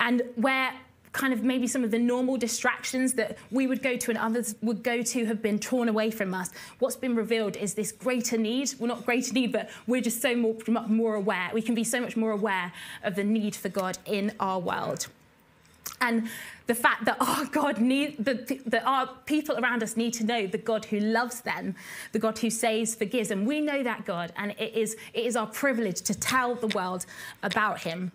And 0.00 0.22
where 0.36 0.74
kind 1.12 1.32
of 1.32 1.42
maybe 1.42 1.66
some 1.66 1.84
of 1.84 1.90
the 1.90 1.98
normal 1.98 2.36
distractions 2.36 3.12
that 3.14 3.36
we 3.50 3.66
would 3.66 3.82
go 3.82 3.96
to 3.96 4.10
and 4.10 4.18
others 4.18 4.54
would 4.62 4.82
go 4.82 5.02
to 5.02 5.26
have 5.26 5.42
been 5.42 5.58
torn 5.58 5.88
away 5.88 6.10
from 6.10 6.32
us. 6.34 6.50
What's 6.78 6.96
been 6.96 7.14
revealed 7.14 7.56
is 7.56 7.74
this 7.74 7.92
greater 7.92 8.38
need. 8.38 8.72
Well, 8.78 8.88
not 8.88 9.04
greater 9.04 9.32
need, 9.32 9.52
but 9.52 9.70
we're 9.86 10.00
just 10.00 10.22
so 10.22 10.34
more, 10.34 10.56
more 10.88 11.14
aware. 11.14 11.50
We 11.52 11.62
can 11.62 11.74
be 11.74 11.84
so 11.84 12.00
much 12.00 12.16
more 12.16 12.30
aware 12.30 12.72
of 13.02 13.14
the 13.14 13.24
need 13.24 13.54
for 13.54 13.68
God 13.68 13.98
in 14.06 14.32
our 14.40 14.58
world 14.58 15.08
and 16.00 16.28
the 16.66 16.74
fact 16.74 17.04
that 17.04 17.16
our 17.20 17.44
God 17.60 17.80
need 17.80 18.24
that, 18.24 18.82
our 18.84 19.06
people 19.26 19.58
around 19.58 19.82
us 19.82 19.96
need 19.96 20.12
to 20.14 20.24
know 20.24 20.46
the 20.46 20.58
God 20.58 20.84
who 20.86 21.00
loves 21.00 21.40
them, 21.40 21.74
the 22.12 22.18
God 22.18 22.38
who 22.38 22.50
saves, 22.50 22.94
forgives, 22.94 23.30
and 23.30 23.46
we 23.46 23.60
know 23.60 23.82
that 23.82 24.04
God, 24.04 24.32
and 24.36 24.52
it 24.58 24.74
is 24.74 24.96
it 25.14 25.24
is 25.24 25.36
our 25.36 25.46
privilege 25.46 26.00
to 26.02 26.14
tell 26.14 26.54
the 26.54 26.68
world 26.68 27.06
about 27.42 27.80
Him. 27.80 28.12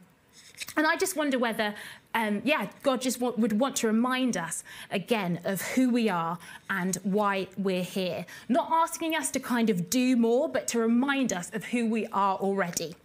And 0.76 0.88
I 0.88 0.96
just 0.96 1.16
wonder 1.16 1.38
whether, 1.38 1.76
um, 2.16 2.42
yeah, 2.44 2.68
God 2.82 3.00
just 3.00 3.22
would 3.22 3.60
want 3.60 3.76
to 3.78 3.88
remind 3.88 4.38
us 4.38 4.64
again 4.90 5.40
of 5.44 5.62
who 5.62 5.92
we 5.92 6.10
are 6.10 6.40
and 6.70 6.96
why 7.04 7.48
we're 7.58 7.84
here. 7.84 8.26
Not 8.50 8.70
asking 8.72 9.16
us 9.16 9.30
to 9.32 9.40
kind 9.40 9.70
of 9.70 9.90
do 9.90 10.16
more, 10.16 10.50
but 10.50 10.68
to 10.70 10.80
remind 10.80 11.32
us 11.32 11.52
of 11.54 11.66
who 11.66 11.88
we 11.88 12.08
are 12.08 12.38
already 12.38 12.96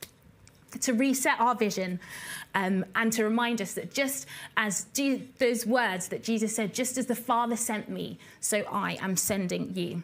to 0.80 0.92
reset 0.92 1.38
our 1.38 1.54
vision 1.54 2.00
um, 2.54 2.84
and 2.94 3.12
to 3.12 3.24
remind 3.24 3.60
us 3.60 3.74
that 3.74 3.92
just 3.92 4.26
as 4.56 4.86
Je- 4.94 5.28
those 5.38 5.66
words 5.66 6.08
that 6.08 6.22
Jesus 6.22 6.54
said, 6.54 6.74
just 6.74 6.98
as 6.98 7.06
the 7.06 7.14
Father 7.14 7.56
sent 7.56 7.88
me, 7.88 8.18
so 8.40 8.64
I 8.70 8.98
am 9.00 9.16
sending 9.16 9.74
you. 9.74 10.02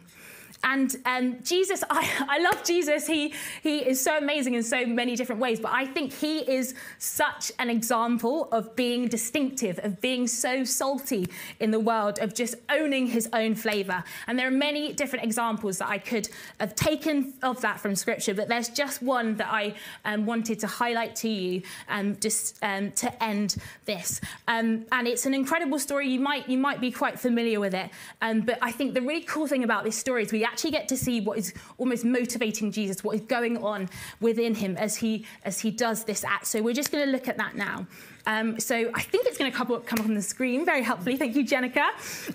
And 0.63 0.95
um, 1.05 1.37
Jesus, 1.43 1.83
I, 1.89 2.09
I 2.27 2.39
love 2.39 2.63
Jesus. 2.63 3.07
He, 3.07 3.33
he 3.63 3.79
is 3.79 4.01
so 4.01 4.17
amazing 4.17 4.55
in 4.55 4.63
so 4.63 4.85
many 4.85 5.15
different 5.15 5.39
ways, 5.41 5.59
but 5.59 5.71
I 5.71 5.85
think 5.85 6.11
he 6.11 6.39
is 6.39 6.75
such 6.97 7.51
an 7.59 7.69
example 7.69 8.49
of 8.51 8.75
being 8.75 9.07
distinctive, 9.07 9.79
of 9.83 10.01
being 10.01 10.27
so 10.27 10.63
salty 10.63 11.27
in 11.59 11.71
the 11.71 11.79
world, 11.79 12.19
of 12.19 12.33
just 12.33 12.55
owning 12.69 13.07
his 13.07 13.29
own 13.31 13.55
flavor. 13.55 14.03
And 14.27 14.37
there 14.37 14.47
are 14.47 14.51
many 14.51 14.91
different 14.93 15.23
examples 15.23 15.77
that 15.77 15.87
I 15.87 15.97
could 15.97 16.29
have 16.59 16.75
taken 16.75 17.33
of 17.41 17.61
that 17.61 17.79
from 17.79 17.95
scripture, 17.95 18.33
but 18.33 18.49
there's 18.49 18.69
just 18.69 19.01
one 19.01 19.35
that 19.37 19.47
I 19.49 19.75
um, 20.03 20.25
wanted 20.25 20.59
to 20.59 20.67
highlight 20.67 21.15
to 21.17 21.29
you 21.29 21.61
um, 21.87 22.17
just 22.19 22.59
um, 22.61 22.91
to 22.93 23.23
end 23.23 23.55
this. 23.85 24.19
Um, 24.47 24.85
and 24.91 25.07
it's 25.07 25.25
an 25.25 25.33
incredible 25.33 25.79
story. 25.79 26.09
You 26.09 26.19
might, 26.19 26.49
you 26.49 26.57
might 26.57 26.81
be 26.81 26.91
quite 26.91 27.17
familiar 27.17 27.59
with 27.59 27.73
it. 27.73 27.89
Um, 28.21 28.41
but 28.41 28.57
I 28.61 28.71
think 28.71 28.93
the 28.93 29.01
really 29.01 29.21
cool 29.21 29.47
thing 29.47 29.63
about 29.63 29.83
this 29.85 29.97
story 29.97 30.23
is 30.23 30.31
we 30.31 30.48
actually 30.51 30.71
get 30.71 30.87
to 30.89 30.97
see 30.97 31.21
what 31.21 31.37
is 31.37 31.53
almost 31.77 32.03
motivating 32.03 32.71
Jesus, 32.71 33.03
what 33.03 33.15
is 33.15 33.21
going 33.21 33.63
on 33.63 33.89
within 34.19 34.55
him 34.55 34.75
as 34.77 34.97
he 34.97 35.25
as 35.43 35.59
he 35.59 35.71
does 35.71 36.03
this 36.03 36.23
act. 36.23 36.47
So 36.47 36.61
we're 36.61 36.73
just 36.73 36.91
going 36.91 37.05
to 37.05 37.11
look 37.11 37.27
at 37.27 37.37
that 37.37 37.55
now. 37.55 37.87
Um, 38.25 38.59
so 38.59 38.91
I 38.93 39.01
think 39.01 39.25
it's 39.27 39.37
going 39.37 39.51
to 39.51 39.57
come 39.57 39.71
up, 39.71 39.85
come 39.85 39.99
up 39.99 40.05
on 40.05 40.13
the 40.13 40.21
screen 40.21 40.65
very 40.65 40.83
helpfully. 40.83 41.17
Thank 41.17 41.35
you, 41.35 41.45
Jenica. 41.45 41.87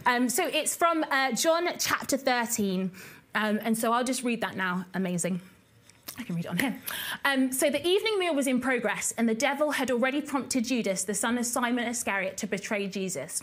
Um, 0.06 0.28
so 0.28 0.46
it's 0.46 0.74
from 0.74 1.04
uh, 1.10 1.32
John 1.32 1.68
chapter 1.78 2.16
13. 2.16 2.90
Um, 3.34 3.58
and 3.62 3.76
so 3.76 3.92
I'll 3.92 4.04
just 4.04 4.22
read 4.22 4.40
that 4.40 4.56
now. 4.56 4.86
Amazing. 4.94 5.40
I 6.18 6.22
can 6.22 6.36
read 6.36 6.44
it 6.44 6.48
on 6.48 6.58
here. 6.58 6.80
Um, 7.24 7.52
so 7.52 7.70
the 7.70 7.84
evening 7.86 8.18
meal 8.18 8.34
was 8.34 8.46
in 8.46 8.60
progress, 8.60 9.12
and 9.18 9.28
the 9.28 9.34
devil 9.34 9.72
had 9.72 9.90
already 9.90 10.20
prompted 10.20 10.64
Judas, 10.64 11.02
the 11.04 11.14
son 11.14 11.38
of 11.38 11.46
Simon 11.46 11.86
Iscariot, 11.88 12.36
to 12.38 12.46
betray 12.46 12.86
Jesus. 12.86 13.42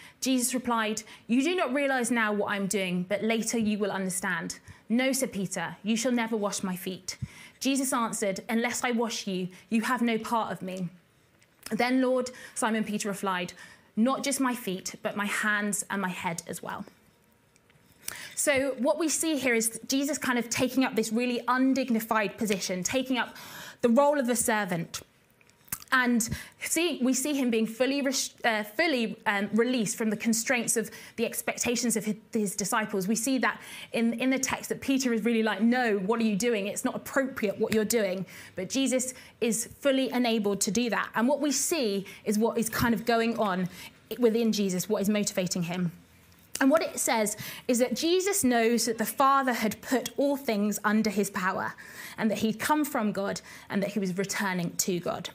Jesus 0.21 0.53
replied, 0.53 1.01
You 1.27 1.43
do 1.43 1.55
not 1.55 1.73
realize 1.73 2.11
now 2.11 2.31
what 2.31 2.51
I'm 2.51 2.67
doing, 2.67 3.05
but 3.09 3.23
later 3.23 3.57
you 3.57 3.79
will 3.79 3.91
understand. 3.91 4.59
No, 4.87 5.11
said 5.11 5.33
Peter, 5.33 5.75
you 5.83 5.97
shall 5.97 6.11
never 6.11 6.37
wash 6.37 6.63
my 6.63 6.75
feet. 6.75 7.17
Jesus 7.59 7.91
answered, 7.91 8.41
Unless 8.47 8.83
I 8.83 8.91
wash 8.91 9.25
you, 9.25 9.49
you 9.69 9.81
have 9.81 10.01
no 10.01 10.19
part 10.19 10.51
of 10.51 10.61
me. 10.61 10.89
Then, 11.71 12.01
Lord, 12.01 12.29
Simon 12.53 12.83
Peter 12.83 13.09
replied, 13.09 13.53
Not 13.95 14.23
just 14.23 14.39
my 14.39 14.53
feet, 14.53 14.95
but 15.01 15.17
my 15.17 15.25
hands 15.25 15.85
and 15.89 16.01
my 16.01 16.09
head 16.09 16.43
as 16.47 16.61
well. 16.61 16.85
So, 18.35 18.75
what 18.79 18.99
we 18.99 19.09
see 19.09 19.37
here 19.37 19.55
is 19.55 19.79
Jesus 19.87 20.17
kind 20.17 20.37
of 20.37 20.49
taking 20.49 20.83
up 20.83 20.95
this 20.95 21.11
really 21.11 21.41
undignified 21.47 22.37
position, 22.37 22.83
taking 22.83 23.17
up 23.17 23.35
the 23.81 23.89
role 23.89 24.19
of 24.19 24.29
a 24.29 24.35
servant. 24.35 25.01
And 25.93 26.27
see, 26.61 26.99
we 27.01 27.13
see 27.13 27.33
him 27.33 27.49
being 27.49 27.67
fully, 27.67 28.05
uh, 28.45 28.63
fully 28.63 29.17
um, 29.25 29.49
released 29.53 29.97
from 29.97 30.09
the 30.09 30.15
constraints 30.15 30.77
of 30.77 30.89
the 31.17 31.25
expectations 31.25 31.97
of 31.97 32.05
his, 32.05 32.15
his, 32.31 32.55
disciples. 32.55 33.07
We 33.09 33.15
see 33.15 33.37
that 33.39 33.61
in, 33.91 34.13
in 34.13 34.29
the 34.29 34.39
text 34.39 34.69
that 34.69 34.79
Peter 34.79 35.11
is 35.11 35.25
really 35.25 35.43
like, 35.43 35.61
No, 35.61 35.97
what 35.97 36.21
are 36.21 36.23
you 36.23 36.37
doing? 36.37 36.67
It's 36.67 36.85
not 36.85 36.95
appropriate 36.95 37.59
what 37.59 37.73
you're 37.73 37.83
doing. 37.83 38.25
But 38.55 38.69
Jesus 38.69 39.13
is 39.41 39.65
fully 39.65 40.09
enabled 40.11 40.61
to 40.61 40.71
do 40.71 40.89
that. 40.89 41.09
And 41.13 41.27
what 41.27 41.41
we 41.41 41.51
see 41.51 42.05
is 42.23 42.39
what 42.39 42.57
is 42.57 42.69
kind 42.69 42.93
of 42.93 43.05
going 43.05 43.37
on 43.37 43.67
within 44.17 44.51
Jesus, 44.53 44.87
what 44.87 45.01
is 45.01 45.09
motivating 45.09 45.63
him. 45.63 45.91
And 46.61 46.69
what 46.69 46.83
it 46.83 46.99
says 46.99 47.37
is 47.67 47.79
that 47.79 47.95
Jesus 47.95 48.43
knows 48.43 48.85
that 48.85 48.99
the 48.99 49.05
Father 49.05 49.53
had 49.53 49.81
put 49.81 50.11
all 50.15 50.37
things 50.37 50.79
under 50.83 51.09
his 51.09 51.31
power 51.31 51.73
and 52.19 52.29
that 52.29 52.37
he'd 52.37 52.59
come 52.59 52.85
from 52.85 53.11
God 53.11 53.41
and 53.69 53.81
that 53.81 53.89
he 53.89 53.99
was 53.99 54.15
returning 54.15 54.75
to 54.77 54.99
God. 54.99 55.31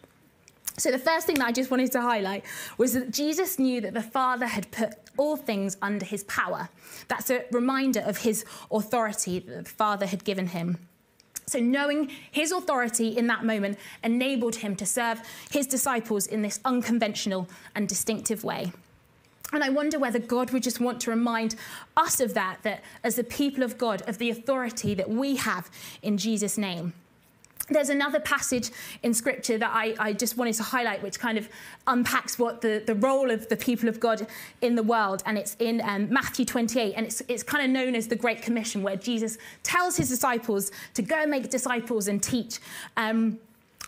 So, 0.78 0.90
the 0.90 0.98
first 0.98 1.26
thing 1.26 1.36
that 1.36 1.46
I 1.46 1.52
just 1.52 1.70
wanted 1.70 1.90
to 1.92 2.02
highlight 2.02 2.44
was 2.76 2.92
that 2.92 3.10
Jesus 3.10 3.58
knew 3.58 3.80
that 3.80 3.94
the 3.94 4.02
Father 4.02 4.46
had 4.46 4.70
put 4.70 4.94
all 5.16 5.36
things 5.36 5.76
under 5.80 6.04
his 6.04 6.24
power. 6.24 6.68
That's 7.08 7.30
a 7.30 7.44
reminder 7.50 8.00
of 8.00 8.18
his 8.18 8.44
authority 8.70 9.38
that 9.38 9.64
the 9.64 9.70
Father 9.70 10.04
had 10.04 10.24
given 10.24 10.48
him. 10.48 10.78
So, 11.46 11.60
knowing 11.60 12.10
his 12.30 12.52
authority 12.52 13.16
in 13.16 13.26
that 13.28 13.44
moment 13.44 13.78
enabled 14.04 14.56
him 14.56 14.76
to 14.76 14.84
serve 14.84 15.22
his 15.50 15.66
disciples 15.66 16.26
in 16.26 16.42
this 16.42 16.60
unconventional 16.64 17.48
and 17.74 17.88
distinctive 17.88 18.44
way. 18.44 18.72
And 19.52 19.62
I 19.62 19.70
wonder 19.70 19.98
whether 19.98 20.18
God 20.18 20.50
would 20.50 20.64
just 20.64 20.80
want 20.80 21.00
to 21.02 21.10
remind 21.10 21.54
us 21.96 22.20
of 22.20 22.34
that, 22.34 22.58
that 22.62 22.82
as 23.04 23.14
the 23.14 23.24
people 23.24 23.62
of 23.62 23.78
God, 23.78 24.02
of 24.08 24.18
the 24.18 24.28
authority 24.28 24.92
that 24.94 25.08
we 25.08 25.36
have 25.36 25.70
in 26.02 26.18
Jesus' 26.18 26.58
name. 26.58 26.94
There's 27.68 27.88
another 27.88 28.20
passage 28.20 28.70
in 29.02 29.12
scripture 29.12 29.58
that 29.58 29.70
I, 29.72 29.94
I, 29.98 30.12
just 30.12 30.36
wanted 30.36 30.54
to 30.54 30.62
highlight, 30.62 31.02
which 31.02 31.18
kind 31.18 31.36
of 31.36 31.48
unpacks 31.86 32.38
what 32.38 32.60
the, 32.60 32.82
the 32.86 32.94
role 32.94 33.30
of 33.30 33.48
the 33.48 33.56
people 33.56 33.88
of 33.88 33.98
God 33.98 34.26
in 34.62 34.76
the 34.76 34.84
world. 34.84 35.22
And 35.26 35.36
it's 35.36 35.56
in 35.58 35.80
um, 35.84 36.08
Matthew 36.08 36.44
28. 36.44 36.94
And 36.94 37.06
it's, 37.06 37.22
it's 37.28 37.42
kind 37.42 37.64
of 37.64 37.70
known 37.70 37.96
as 37.96 38.06
the 38.06 38.16
Great 38.16 38.40
Commission, 38.40 38.82
where 38.82 38.96
Jesus 38.96 39.36
tells 39.64 39.96
his 39.96 40.08
disciples 40.08 40.70
to 40.94 41.02
go 41.02 41.16
and 41.16 41.30
make 41.30 41.50
disciples 41.50 42.06
and 42.06 42.22
teach. 42.22 42.60
Um, 42.96 43.40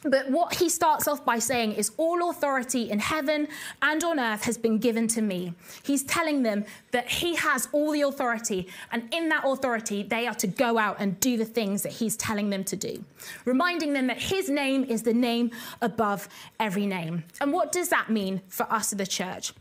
but 0.03 0.31
what 0.31 0.55
he 0.55 0.69
starts 0.69 1.09
off 1.09 1.25
by 1.25 1.39
saying 1.39 1.73
is, 1.73 1.93
All 1.97 2.31
authority 2.31 2.91
in 2.91 2.99
heaven 2.99 3.49
and 3.83 4.03
on 4.05 4.21
earth 4.21 4.45
has 4.45 4.59
been 4.59 4.79
given 4.79 5.09
to 5.09 5.23
me. 5.23 5.55
He's 5.83 6.03
telling 6.05 6.43
them 6.43 6.65
that 6.93 7.09
he 7.09 7.35
has 7.37 7.69
all 7.73 7.93
the 7.93 8.03
authority, 8.03 8.69
and 8.93 9.13
in 9.13 9.29
that 9.31 9.45
authority, 9.45 10.03
they 10.03 10.27
are 10.27 10.35
to 10.35 10.47
go 10.47 10.79
out 10.79 10.97
and 10.99 11.19
do 11.21 11.37
the 11.37 11.45
things 11.45 11.83
that 11.83 11.93
he's 11.93 12.17
telling 12.17 12.51
them 12.51 12.65
to 12.65 12.77
do, 12.77 13.05
reminding 13.45 13.93
them 13.93 14.07
that 14.07 14.21
his 14.21 14.49
name 14.49 14.85
is 14.85 15.03
the 15.03 15.15
name 15.15 15.51
above 15.83 16.29
every 16.61 16.87
name. 16.87 17.25
And 17.41 17.53
what 17.53 17.73
does 17.73 17.89
that 17.89 18.11
mean 18.11 18.43
for 18.49 18.71
us, 18.73 18.91
the 18.91 19.07
church? 19.07 19.53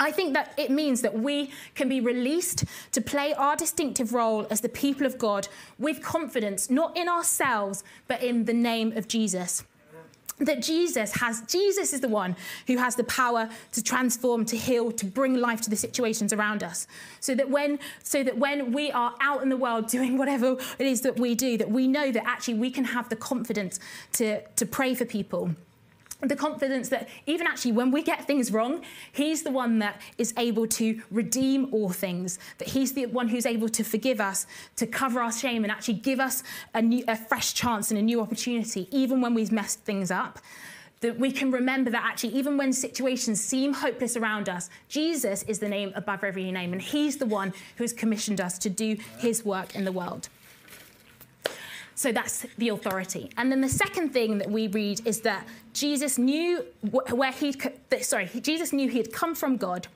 I 0.00 0.10
think 0.10 0.32
that 0.32 0.54
it 0.56 0.70
means 0.70 1.02
that 1.02 1.14
we 1.14 1.50
can 1.74 1.86
be 1.88 2.00
released 2.00 2.64
to 2.92 3.02
play 3.02 3.34
our 3.34 3.54
distinctive 3.54 4.14
role 4.14 4.46
as 4.50 4.62
the 4.62 4.68
people 4.70 5.06
of 5.06 5.18
God 5.18 5.46
with 5.78 6.02
confidence, 6.02 6.70
not 6.70 6.96
in 6.96 7.06
ourselves, 7.06 7.84
but 8.08 8.22
in 8.22 8.46
the 8.46 8.54
name 8.54 8.96
of 8.96 9.08
Jesus. 9.08 9.62
That 10.38 10.62
Jesus 10.62 11.12
has, 11.20 11.42
Jesus 11.42 11.92
is 11.92 12.00
the 12.00 12.08
one 12.08 12.34
who 12.66 12.78
has 12.78 12.96
the 12.96 13.04
power 13.04 13.50
to 13.72 13.82
transform, 13.82 14.46
to 14.46 14.56
heal, 14.56 14.90
to 14.90 15.04
bring 15.04 15.34
life 15.34 15.60
to 15.62 15.70
the 15.70 15.76
situations 15.76 16.32
around 16.32 16.64
us. 16.64 16.86
So 17.20 17.34
that 17.34 17.50
when, 17.50 17.78
so 18.02 18.24
that 18.24 18.38
when 18.38 18.72
we 18.72 18.90
are 18.90 19.14
out 19.20 19.42
in 19.42 19.50
the 19.50 19.56
world 19.58 19.86
doing 19.96 20.16
whatever 20.16 20.56
it 20.78 20.86
is 20.86 21.02
that 21.02 21.20
we 21.20 21.34
do, 21.34 21.58
that 21.58 21.70
we 21.70 21.86
know 21.86 22.10
that 22.10 22.26
actually 22.26 22.54
we 22.54 22.70
can 22.70 22.84
have 22.84 23.10
the 23.10 23.16
confidence 23.16 23.78
to, 24.12 24.40
to 24.40 24.64
pray 24.64 24.94
for 24.94 25.04
people 25.04 25.54
the 26.22 26.36
confidence 26.36 26.88
that 26.90 27.08
even 27.26 27.46
actually 27.46 27.72
when 27.72 27.90
we 27.90 28.02
get 28.02 28.26
things 28.26 28.52
wrong, 28.52 28.82
He's 29.12 29.42
the 29.42 29.50
one 29.50 29.78
that 29.78 30.00
is 30.18 30.34
able 30.36 30.66
to 30.68 31.02
redeem 31.10 31.72
all 31.72 31.90
things, 31.90 32.38
that 32.58 32.68
He's 32.68 32.92
the 32.92 33.06
one 33.06 33.28
who's 33.28 33.46
able 33.46 33.68
to 33.70 33.82
forgive 33.82 34.20
us, 34.20 34.46
to 34.76 34.86
cover 34.86 35.20
our 35.20 35.32
shame, 35.32 35.64
and 35.64 35.70
actually 35.72 35.94
give 35.94 36.20
us 36.20 36.42
a, 36.74 36.82
new, 36.82 37.04
a 37.08 37.16
fresh 37.16 37.54
chance 37.54 37.90
and 37.90 37.98
a 37.98 38.02
new 38.02 38.20
opportunity, 38.20 38.88
even 38.90 39.20
when 39.20 39.34
we've 39.34 39.52
messed 39.52 39.80
things 39.80 40.10
up. 40.10 40.38
That 41.00 41.18
we 41.18 41.32
can 41.32 41.50
remember 41.50 41.90
that 41.90 42.04
actually, 42.04 42.34
even 42.34 42.58
when 42.58 42.74
situations 42.74 43.40
seem 43.40 43.72
hopeless 43.72 44.18
around 44.18 44.50
us, 44.50 44.68
Jesus 44.88 45.42
is 45.44 45.58
the 45.58 45.68
name 45.68 45.92
above 45.94 46.22
every 46.22 46.52
name, 46.52 46.74
and 46.74 46.82
He's 46.82 47.16
the 47.16 47.26
one 47.26 47.54
who 47.76 47.84
has 47.84 47.94
commissioned 47.94 48.40
us 48.40 48.58
to 48.58 48.68
do 48.68 48.98
His 49.18 49.42
work 49.42 49.74
in 49.74 49.86
the 49.86 49.92
world. 49.92 50.28
So 52.00 52.12
that's 52.12 52.46
the 52.56 52.70
authority. 52.70 53.30
And 53.36 53.52
then 53.52 53.60
the 53.60 53.68
second 53.68 54.14
thing 54.14 54.38
that 54.38 54.50
we 54.50 54.68
read 54.68 55.06
is 55.06 55.20
that 55.20 55.46
Jesus 55.74 56.16
knew 56.16 56.64
where 56.80 57.30
he 57.30 57.54
sorry, 58.00 58.30
Jesus 58.40 58.72
knew 58.72 58.88
he 58.88 58.96
had 58.96 59.12
come 59.12 59.34
from 59.34 59.58
God 59.58 59.86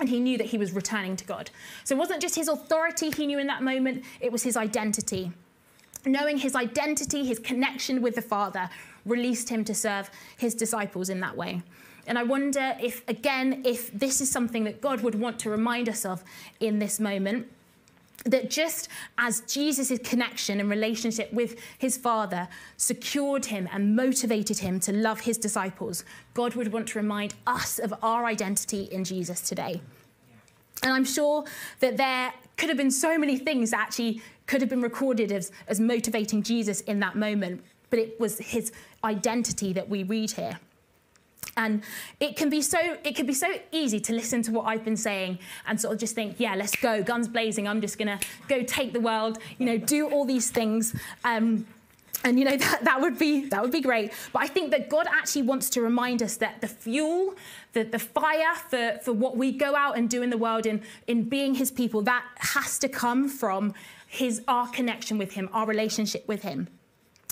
and 0.00 0.08
he 0.08 0.18
knew 0.18 0.38
that 0.38 0.46
he 0.46 0.56
was 0.56 0.72
returning 0.72 1.14
to 1.16 1.26
God. 1.26 1.50
So 1.84 1.94
it 1.94 1.98
wasn't 1.98 2.22
just 2.22 2.36
his 2.36 2.48
authority 2.48 3.10
he 3.10 3.26
knew 3.26 3.38
in 3.38 3.48
that 3.48 3.62
moment, 3.62 4.02
it 4.18 4.32
was 4.32 4.44
his 4.44 4.56
identity. 4.56 5.30
Knowing 6.06 6.38
his 6.38 6.54
identity, 6.54 7.26
his 7.26 7.38
connection 7.38 8.00
with 8.00 8.14
the 8.14 8.22
Father, 8.22 8.70
released 9.04 9.50
him 9.50 9.62
to 9.64 9.74
serve 9.74 10.08
his 10.38 10.54
disciples 10.54 11.10
in 11.10 11.20
that 11.20 11.36
way. 11.36 11.60
And 12.06 12.18
I 12.18 12.22
wonder 12.22 12.78
if, 12.80 13.06
again, 13.08 13.60
if 13.66 13.92
this 13.92 14.22
is 14.22 14.30
something 14.30 14.64
that 14.64 14.80
God 14.80 15.02
would 15.02 15.16
want 15.16 15.38
to 15.40 15.50
remind 15.50 15.90
us 15.90 16.06
of 16.06 16.24
in 16.60 16.78
this 16.78 16.98
moment 16.98 17.48
that 18.24 18.50
just 18.50 18.88
as 19.18 19.40
Jesus' 19.42 19.98
connection 20.02 20.58
and 20.60 20.68
relationship 20.68 21.32
with 21.32 21.58
his 21.78 21.96
Father 21.96 22.48
secured 22.76 23.46
him 23.46 23.68
and 23.72 23.94
motivated 23.94 24.58
him 24.58 24.80
to 24.80 24.92
love 24.92 25.20
his 25.20 25.38
disciples, 25.38 26.04
God 26.34 26.54
would 26.54 26.72
want 26.72 26.88
to 26.88 26.98
remind 26.98 27.34
us 27.46 27.78
of 27.78 27.94
our 28.02 28.24
identity 28.24 28.84
in 28.84 29.04
Jesus 29.04 29.40
today. 29.40 29.80
And 30.82 30.92
I'm 30.92 31.04
sure 31.04 31.44
that 31.80 31.96
there 31.96 32.32
could 32.56 32.68
have 32.68 32.78
been 32.78 32.90
so 32.90 33.18
many 33.18 33.38
things 33.38 33.70
that 33.70 33.80
actually 33.80 34.22
could 34.46 34.60
have 34.60 34.70
been 34.70 34.82
recorded 34.82 35.32
as, 35.32 35.50
as 35.68 35.80
motivating 35.80 36.42
Jesus 36.42 36.80
in 36.82 37.00
that 37.00 37.16
moment, 37.16 37.62
but 37.90 37.98
it 37.98 38.18
was 38.20 38.38
his 38.38 38.72
identity 39.04 39.72
that 39.72 39.88
we 39.88 40.02
read 40.02 40.30
here. 40.32 40.58
And 41.56 41.82
it 42.20 42.36
can 42.36 42.50
be 42.50 42.62
so 42.62 42.78
it 43.04 43.16
can 43.16 43.26
be 43.26 43.34
so 43.34 43.48
easy 43.72 44.00
to 44.00 44.12
listen 44.12 44.42
to 44.42 44.52
what 44.52 44.66
I've 44.66 44.84
been 44.84 44.96
saying 44.96 45.38
and 45.66 45.80
sort 45.80 45.94
of 45.94 46.00
just 46.00 46.14
think, 46.14 46.38
yeah, 46.38 46.54
let's 46.54 46.76
go, 46.76 47.02
guns 47.02 47.28
blazing. 47.28 47.66
I'm 47.66 47.80
just 47.80 47.98
gonna 47.98 48.20
go 48.48 48.62
take 48.62 48.92
the 48.92 49.00
world, 49.00 49.38
you 49.58 49.66
know, 49.66 49.78
do 49.78 50.08
all 50.10 50.24
these 50.24 50.50
things. 50.50 50.94
Um, 51.24 51.66
and 52.24 52.38
you 52.38 52.44
know 52.44 52.56
that, 52.66 52.84
that 52.84 53.00
would 53.00 53.18
be 53.18 53.46
that 53.48 53.62
would 53.62 53.70
be 53.70 53.80
great 53.80 54.12
but 54.32 54.42
i 54.42 54.46
think 54.46 54.70
that 54.70 54.88
god 54.88 55.06
actually 55.10 55.42
wants 55.42 55.70
to 55.70 55.80
remind 55.80 56.22
us 56.22 56.36
that 56.36 56.60
the 56.60 56.68
fuel 56.68 57.34
the, 57.72 57.84
the 57.84 57.98
fire 57.98 58.54
for, 58.68 58.98
for 59.02 59.12
what 59.12 59.36
we 59.36 59.52
go 59.52 59.74
out 59.76 59.96
and 59.96 60.08
do 60.08 60.22
in 60.22 60.30
the 60.30 60.38
world 60.38 60.66
in, 60.66 60.82
in 61.06 61.22
being 61.28 61.54
his 61.54 61.70
people 61.70 62.02
that 62.02 62.24
has 62.36 62.78
to 62.78 62.88
come 62.88 63.28
from 63.28 63.74
his 64.06 64.42
our 64.48 64.68
connection 64.68 65.18
with 65.18 65.32
him 65.32 65.48
our 65.52 65.66
relationship 65.66 66.26
with 66.26 66.42
him 66.42 66.68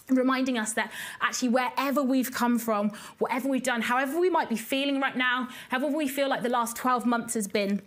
reminding 0.09 0.59
us 0.59 0.73
that 0.75 0.93
actually 1.21 1.49
wherever 1.49 2.03
we've 2.03 2.33
come 2.33 2.59
from, 2.59 2.91
whatever 3.19 3.49
we've 3.49 3.63
done, 3.63 3.83
however 3.83 4.19
we 4.19 4.31
might 4.31 4.49
be 4.49 4.57
feeling 4.57 5.01
right 5.01 5.17
now, 5.17 5.49
however 5.71 5.97
we 5.97 6.09
feel 6.09 6.29
like 6.29 6.43
the 6.43 6.49
last 6.49 6.77
12 6.77 7.07
months 7.07 7.35
has 7.35 7.49
been, 7.49 7.81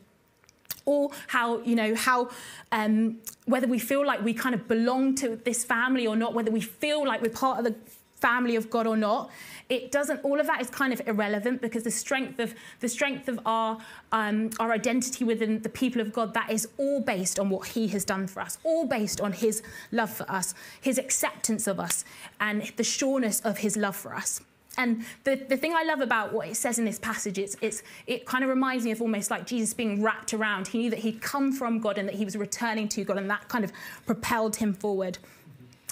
or 0.85 1.11
how, 1.27 1.61
you 1.61 1.75
know, 1.75 1.93
how, 1.95 2.29
um, 2.71 3.17
whether 3.45 3.67
we 3.67 3.77
feel 3.77 4.05
like 4.05 4.23
we 4.23 4.33
kind 4.33 4.55
of 4.55 4.67
belong 4.67 5.13
to 5.15 5.35
this 5.43 5.63
family 5.63 6.07
or 6.07 6.15
not, 6.15 6.33
whether 6.33 6.49
we 6.49 6.61
feel 6.61 7.05
like 7.05 7.21
we're 7.21 7.29
part 7.29 7.59
of 7.59 7.65
the 7.65 7.75
family 8.19 8.55
of 8.55 8.69
God 8.69 8.87
or 8.87 8.97
not, 8.97 9.29
it 9.69 9.91
doesn't. 9.91 10.23
All 10.23 10.39
of 10.39 10.47
that 10.47 10.61
is 10.61 10.69
kind 10.69 10.93
of 10.93 11.01
irrelevant 11.07 11.61
because 11.61 11.83
the 11.83 11.91
strength 11.91 12.39
of 12.39 12.53
the 12.79 12.89
strength 12.89 13.27
of 13.27 13.39
our 13.45 13.77
um, 14.11 14.49
our 14.59 14.71
identity 14.71 15.23
within 15.23 15.61
the 15.61 15.69
people 15.69 16.01
of 16.01 16.13
God 16.13 16.33
that 16.33 16.51
is 16.51 16.67
all 16.77 17.01
based 17.01 17.39
on 17.39 17.49
what 17.49 17.67
He 17.67 17.87
has 17.89 18.05
done 18.05 18.27
for 18.27 18.41
us, 18.41 18.57
all 18.63 18.85
based 18.85 19.21
on 19.21 19.33
His 19.33 19.61
love 19.91 20.11
for 20.11 20.29
us, 20.31 20.53
His 20.81 20.97
acceptance 20.97 21.67
of 21.67 21.79
us, 21.79 22.05
and 22.39 22.71
the 22.77 22.83
sureness 22.83 23.39
of 23.41 23.59
His 23.59 23.77
love 23.77 23.95
for 23.95 24.15
us. 24.15 24.41
And 24.77 25.03
the, 25.23 25.35
the 25.35 25.57
thing 25.57 25.73
I 25.75 25.83
love 25.83 26.01
about 26.01 26.31
what 26.31 26.47
it 26.47 26.55
says 26.55 26.77
in 26.77 26.85
this 26.85 26.99
passage, 26.99 27.39
it's, 27.39 27.57
it's, 27.61 27.81
it 28.05 28.27
kind 28.27 28.43
of 28.43 28.49
reminds 28.51 28.85
me 28.85 28.91
of 28.91 29.01
almost 29.01 29.31
like 29.31 29.47
Jesus 29.47 29.73
being 29.73 30.03
wrapped 30.03 30.35
around. 30.35 30.67
He 30.67 30.77
knew 30.77 30.91
that 30.91 30.99
he'd 30.99 31.19
come 31.19 31.51
from 31.51 31.79
God 31.79 31.97
and 31.97 32.07
that 32.07 32.13
he 32.13 32.23
was 32.23 32.37
returning 32.37 32.87
to 32.89 33.03
God, 33.03 33.17
and 33.17 33.29
that 33.29 33.47
kind 33.47 33.65
of 33.65 33.71
propelled 34.05 34.57
him 34.57 34.73
forward. 34.73 35.17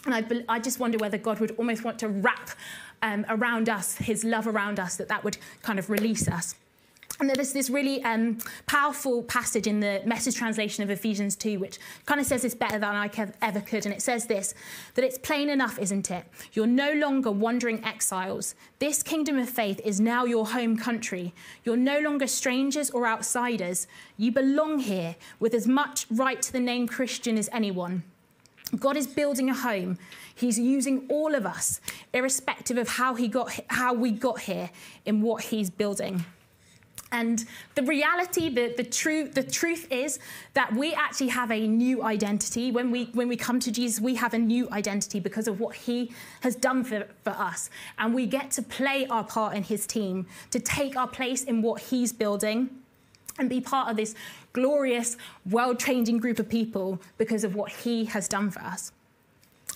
And 0.06 0.14
I, 0.14 0.24
I 0.48 0.60
just 0.60 0.80
wonder 0.80 0.98
whether 0.98 1.18
God 1.18 1.40
would 1.40 1.52
almost 1.58 1.84
want 1.84 2.00
to 2.00 2.08
wrap 2.08 2.52
um, 3.02 3.26
around 3.30 3.70
us, 3.70 3.96
his 3.98 4.24
love 4.24 4.48
around 4.48 4.80
us, 4.80 4.96
that 4.98 5.08
that 5.08 5.24
would 5.24 5.38
kind 5.62 5.80
of 5.80 5.90
release 5.90 6.28
us. 6.28 6.56
And 7.20 7.30
there's 7.30 7.54
this 7.54 7.70
really 7.70 8.04
um, 8.04 8.40
powerful 8.66 9.24
passage 9.24 9.68
in 9.68 9.80
the 9.80 10.02
message 10.06 10.36
translation 10.36 10.84
of 10.84 10.90
Ephesians 10.90 11.38
2, 11.38 11.60
which 11.60 11.80
kind 12.06 12.20
of 12.20 12.28
says 12.28 12.42
this 12.42 12.54
better 12.54 12.78
than 12.78 12.94
I 12.94 13.10
ever 13.42 13.62
could. 13.62 13.86
And 13.86 13.96
it 13.96 14.02
says 14.02 14.26
this 14.26 14.54
that 14.96 15.06
it's 15.06 15.18
plain 15.18 15.50
enough, 15.50 15.80
isn't 15.80 16.12
it? 16.12 16.26
You're 16.52 16.68
no 16.68 16.92
longer 16.92 17.32
wandering 17.32 17.84
exiles. 17.86 18.54
This 18.80 19.02
kingdom 19.02 19.38
of 19.38 19.50
faith 19.50 19.80
is 19.86 20.02
now 20.02 20.26
your 20.26 20.48
home 20.48 20.76
country. 20.76 21.34
You're 21.64 21.78
no 21.78 22.00
longer 22.00 22.28
strangers 22.28 22.90
or 22.90 23.08
outsiders. 23.08 23.88
You 24.18 24.34
belong 24.34 24.80
here 24.80 25.16
with 25.40 25.54
as 25.54 25.68
much 25.68 26.08
right 26.12 26.42
to 26.42 26.52
the 26.52 26.60
name 26.60 26.86
Christian 26.86 27.38
as 27.38 27.50
anyone. 27.54 28.04
God 28.80 28.98
is 28.98 29.08
building 29.08 29.50
a 29.50 29.54
home. 29.54 29.98
He's 30.34 30.60
using 30.60 31.06
all 31.10 31.34
of 31.36 31.46
us, 31.46 31.80
irrespective 32.14 32.78
of 32.78 32.90
how, 32.90 33.16
he 33.16 33.28
got, 33.28 33.58
how 33.68 33.94
we 33.94 34.12
got 34.12 34.42
here, 34.42 34.70
in 35.06 35.22
what 35.22 35.44
He's 35.44 35.70
building. 35.70 36.26
And 37.12 37.46
the 37.76 37.84
reality, 37.84 38.50
the, 38.50 38.74
the, 38.76 38.84
true, 38.84 39.30
the 39.30 39.44
truth 39.44 39.90
is 39.90 40.20
that 40.54 40.74
we 40.74 40.94
actually 40.94 41.30
have 41.30 41.52
a 41.52 41.68
new 41.68 42.04
identity. 42.04 42.72
When 42.72 42.92
we, 42.92 43.06
when 43.14 43.30
we 43.30 43.38
come 43.38 43.60
to 43.62 43.72
Jesus, 43.72 44.02
we 44.02 44.16
have 44.16 44.34
a 44.34 44.38
new 44.38 44.70
identity 44.72 45.22
because 45.22 45.48
of 45.48 45.60
what 45.60 45.76
he 45.76 46.12
has 46.42 46.56
done 46.56 46.84
for, 46.84 47.08
for 47.24 47.30
us. 47.30 47.70
And 48.00 48.14
we 48.14 48.26
get 48.26 48.52
to 48.52 48.62
play 48.62 49.08
our 49.08 49.24
part 49.24 49.56
in 49.56 49.64
his 49.64 49.88
team, 49.88 50.26
to 50.52 50.60
take 50.60 50.98
our 50.98 51.08
place 51.08 51.44
in 51.44 51.62
what 51.62 51.80
he's 51.84 52.12
building 52.12 52.70
and 53.38 53.50
be 53.50 53.62
part 53.62 53.90
of 53.90 53.98
this 53.98 54.16
glorious, 54.54 55.18
world 55.50 55.80
changing 55.80 56.18
group 56.18 56.40
of 56.40 56.50
people 56.50 57.02
because 57.18 57.44
of 57.44 57.56
what 57.56 57.72
he 57.72 58.06
has 58.06 58.28
done 58.28 58.50
for 58.52 58.62
us. 58.62 58.92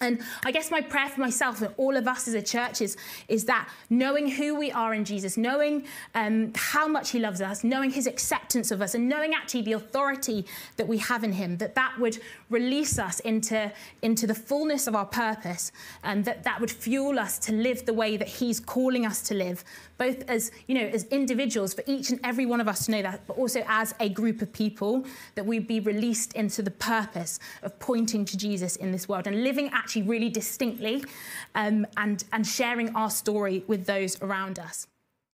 And 0.01 0.21
I 0.45 0.51
guess 0.51 0.71
my 0.71 0.81
prayer 0.81 1.09
for 1.09 1.21
myself 1.21 1.61
and 1.61 1.73
all 1.77 1.97
of 1.97 2.07
us 2.07 2.27
as 2.27 2.33
a 2.33 2.41
church 2.41 2.81
is, 2.81 2.97
is 3.27 3.45
that 3.45 3.69
knowing 3.89 4.29
who 4.29 4.55
we 4.55 4.71
are 4.71 4.93
in 4.93 5.05
Jesus, 5.05 5.37
knowing 5.37 5.85
um, 6.15 6.51
how 6.55 6.87
much 6.87 7.11
he 7.11 7.19
loves 7.19 7.41
us, 7.41 7.63
knowing 7.63 7.91
his 7.91 8.07
acceptance 8.07 8.71
of 8.71 8.81
us, 8.81 8.95
and 8.95 9.09
knowing 9.09 9.33
actually 9.33 9.61
the 9.61 9.73
authority 9.73 10.45
that 10.77 10.87
we 10.87 10.97
have 10.97 11.23
in 11.23 11.33
him, 11.33 11.57
that 11.57 11.75
that 11.75 11.95
would 11.99 12.19
release 12.49 12.97
us 12.99 13.19
into, 13.21 13.71
into 14.01 14.25
the 14.25 14.35
fullness 14.35 14.87
of 14.87 14.95
our 14.95 15.05
purpose, 15.05 15.71
and 16.03 16.25
that 16.25 16.43
that 16.43 16.59
would 16.59 16.71
fuel 16.71 17.19
us 17.19 17.37
to 17.39 17.51
live 17.51 17.85
the 17.85 17.93
way 17.93 18.17
that 18.17 18.27
he's 18.27 18.59
calling 18.59 19.05
us 19.05 19.21
to 19.21 19.33
live, 19.33 19.63
both 19.97 20.23
as, 20.29 20.51
you 20.67 20.75
know, 20.75 20.85
as 20.85 21.03
individuals, 21.05 21.73
for 21.73 21.83
each 21.87 22.09
and 22.09 22.19
every 22.23 22.45
one 22.45 22.61
of 22.61 22.67
us 22.67 22.85
to 22.85 22.91
know 22.91 23.01
that, 23.01 23.25
but 23.27 23.37
also 23.37 23.63
as 23.67 23.93
a 23.99 24.09
group 24.09 24.41
of 24.41 24.51
people, 24.53 25.05
that 25.35 25.45
we'd 25.45 25.67
be 25.67 25.79
released 25.79 26.33
into 26.33 26.61
the 26.61 26.71
purpose 26.71 27.39
of 27.63 27.77
pointing 27.79 28.25
to 28.25 28.37
Jesus 28.37 28.75
in 28.77 28.91
this 28.91 29.07
world 29.09 29.27
and 29.27 29.43
living 29.43 29.69
actually 29.89 30.03
really 30.03 30.29
distinctly 30.29 31.03
um, 31.55 31.83
and, 31.97 32.23
and 32.31 32.45
sharing 32.45 32.95
our 32.95 33.09
story 33.09 33.63
with 33.65 33.87
those 33.87 34.21
around 34.21 34.59
us. 34.59 34.85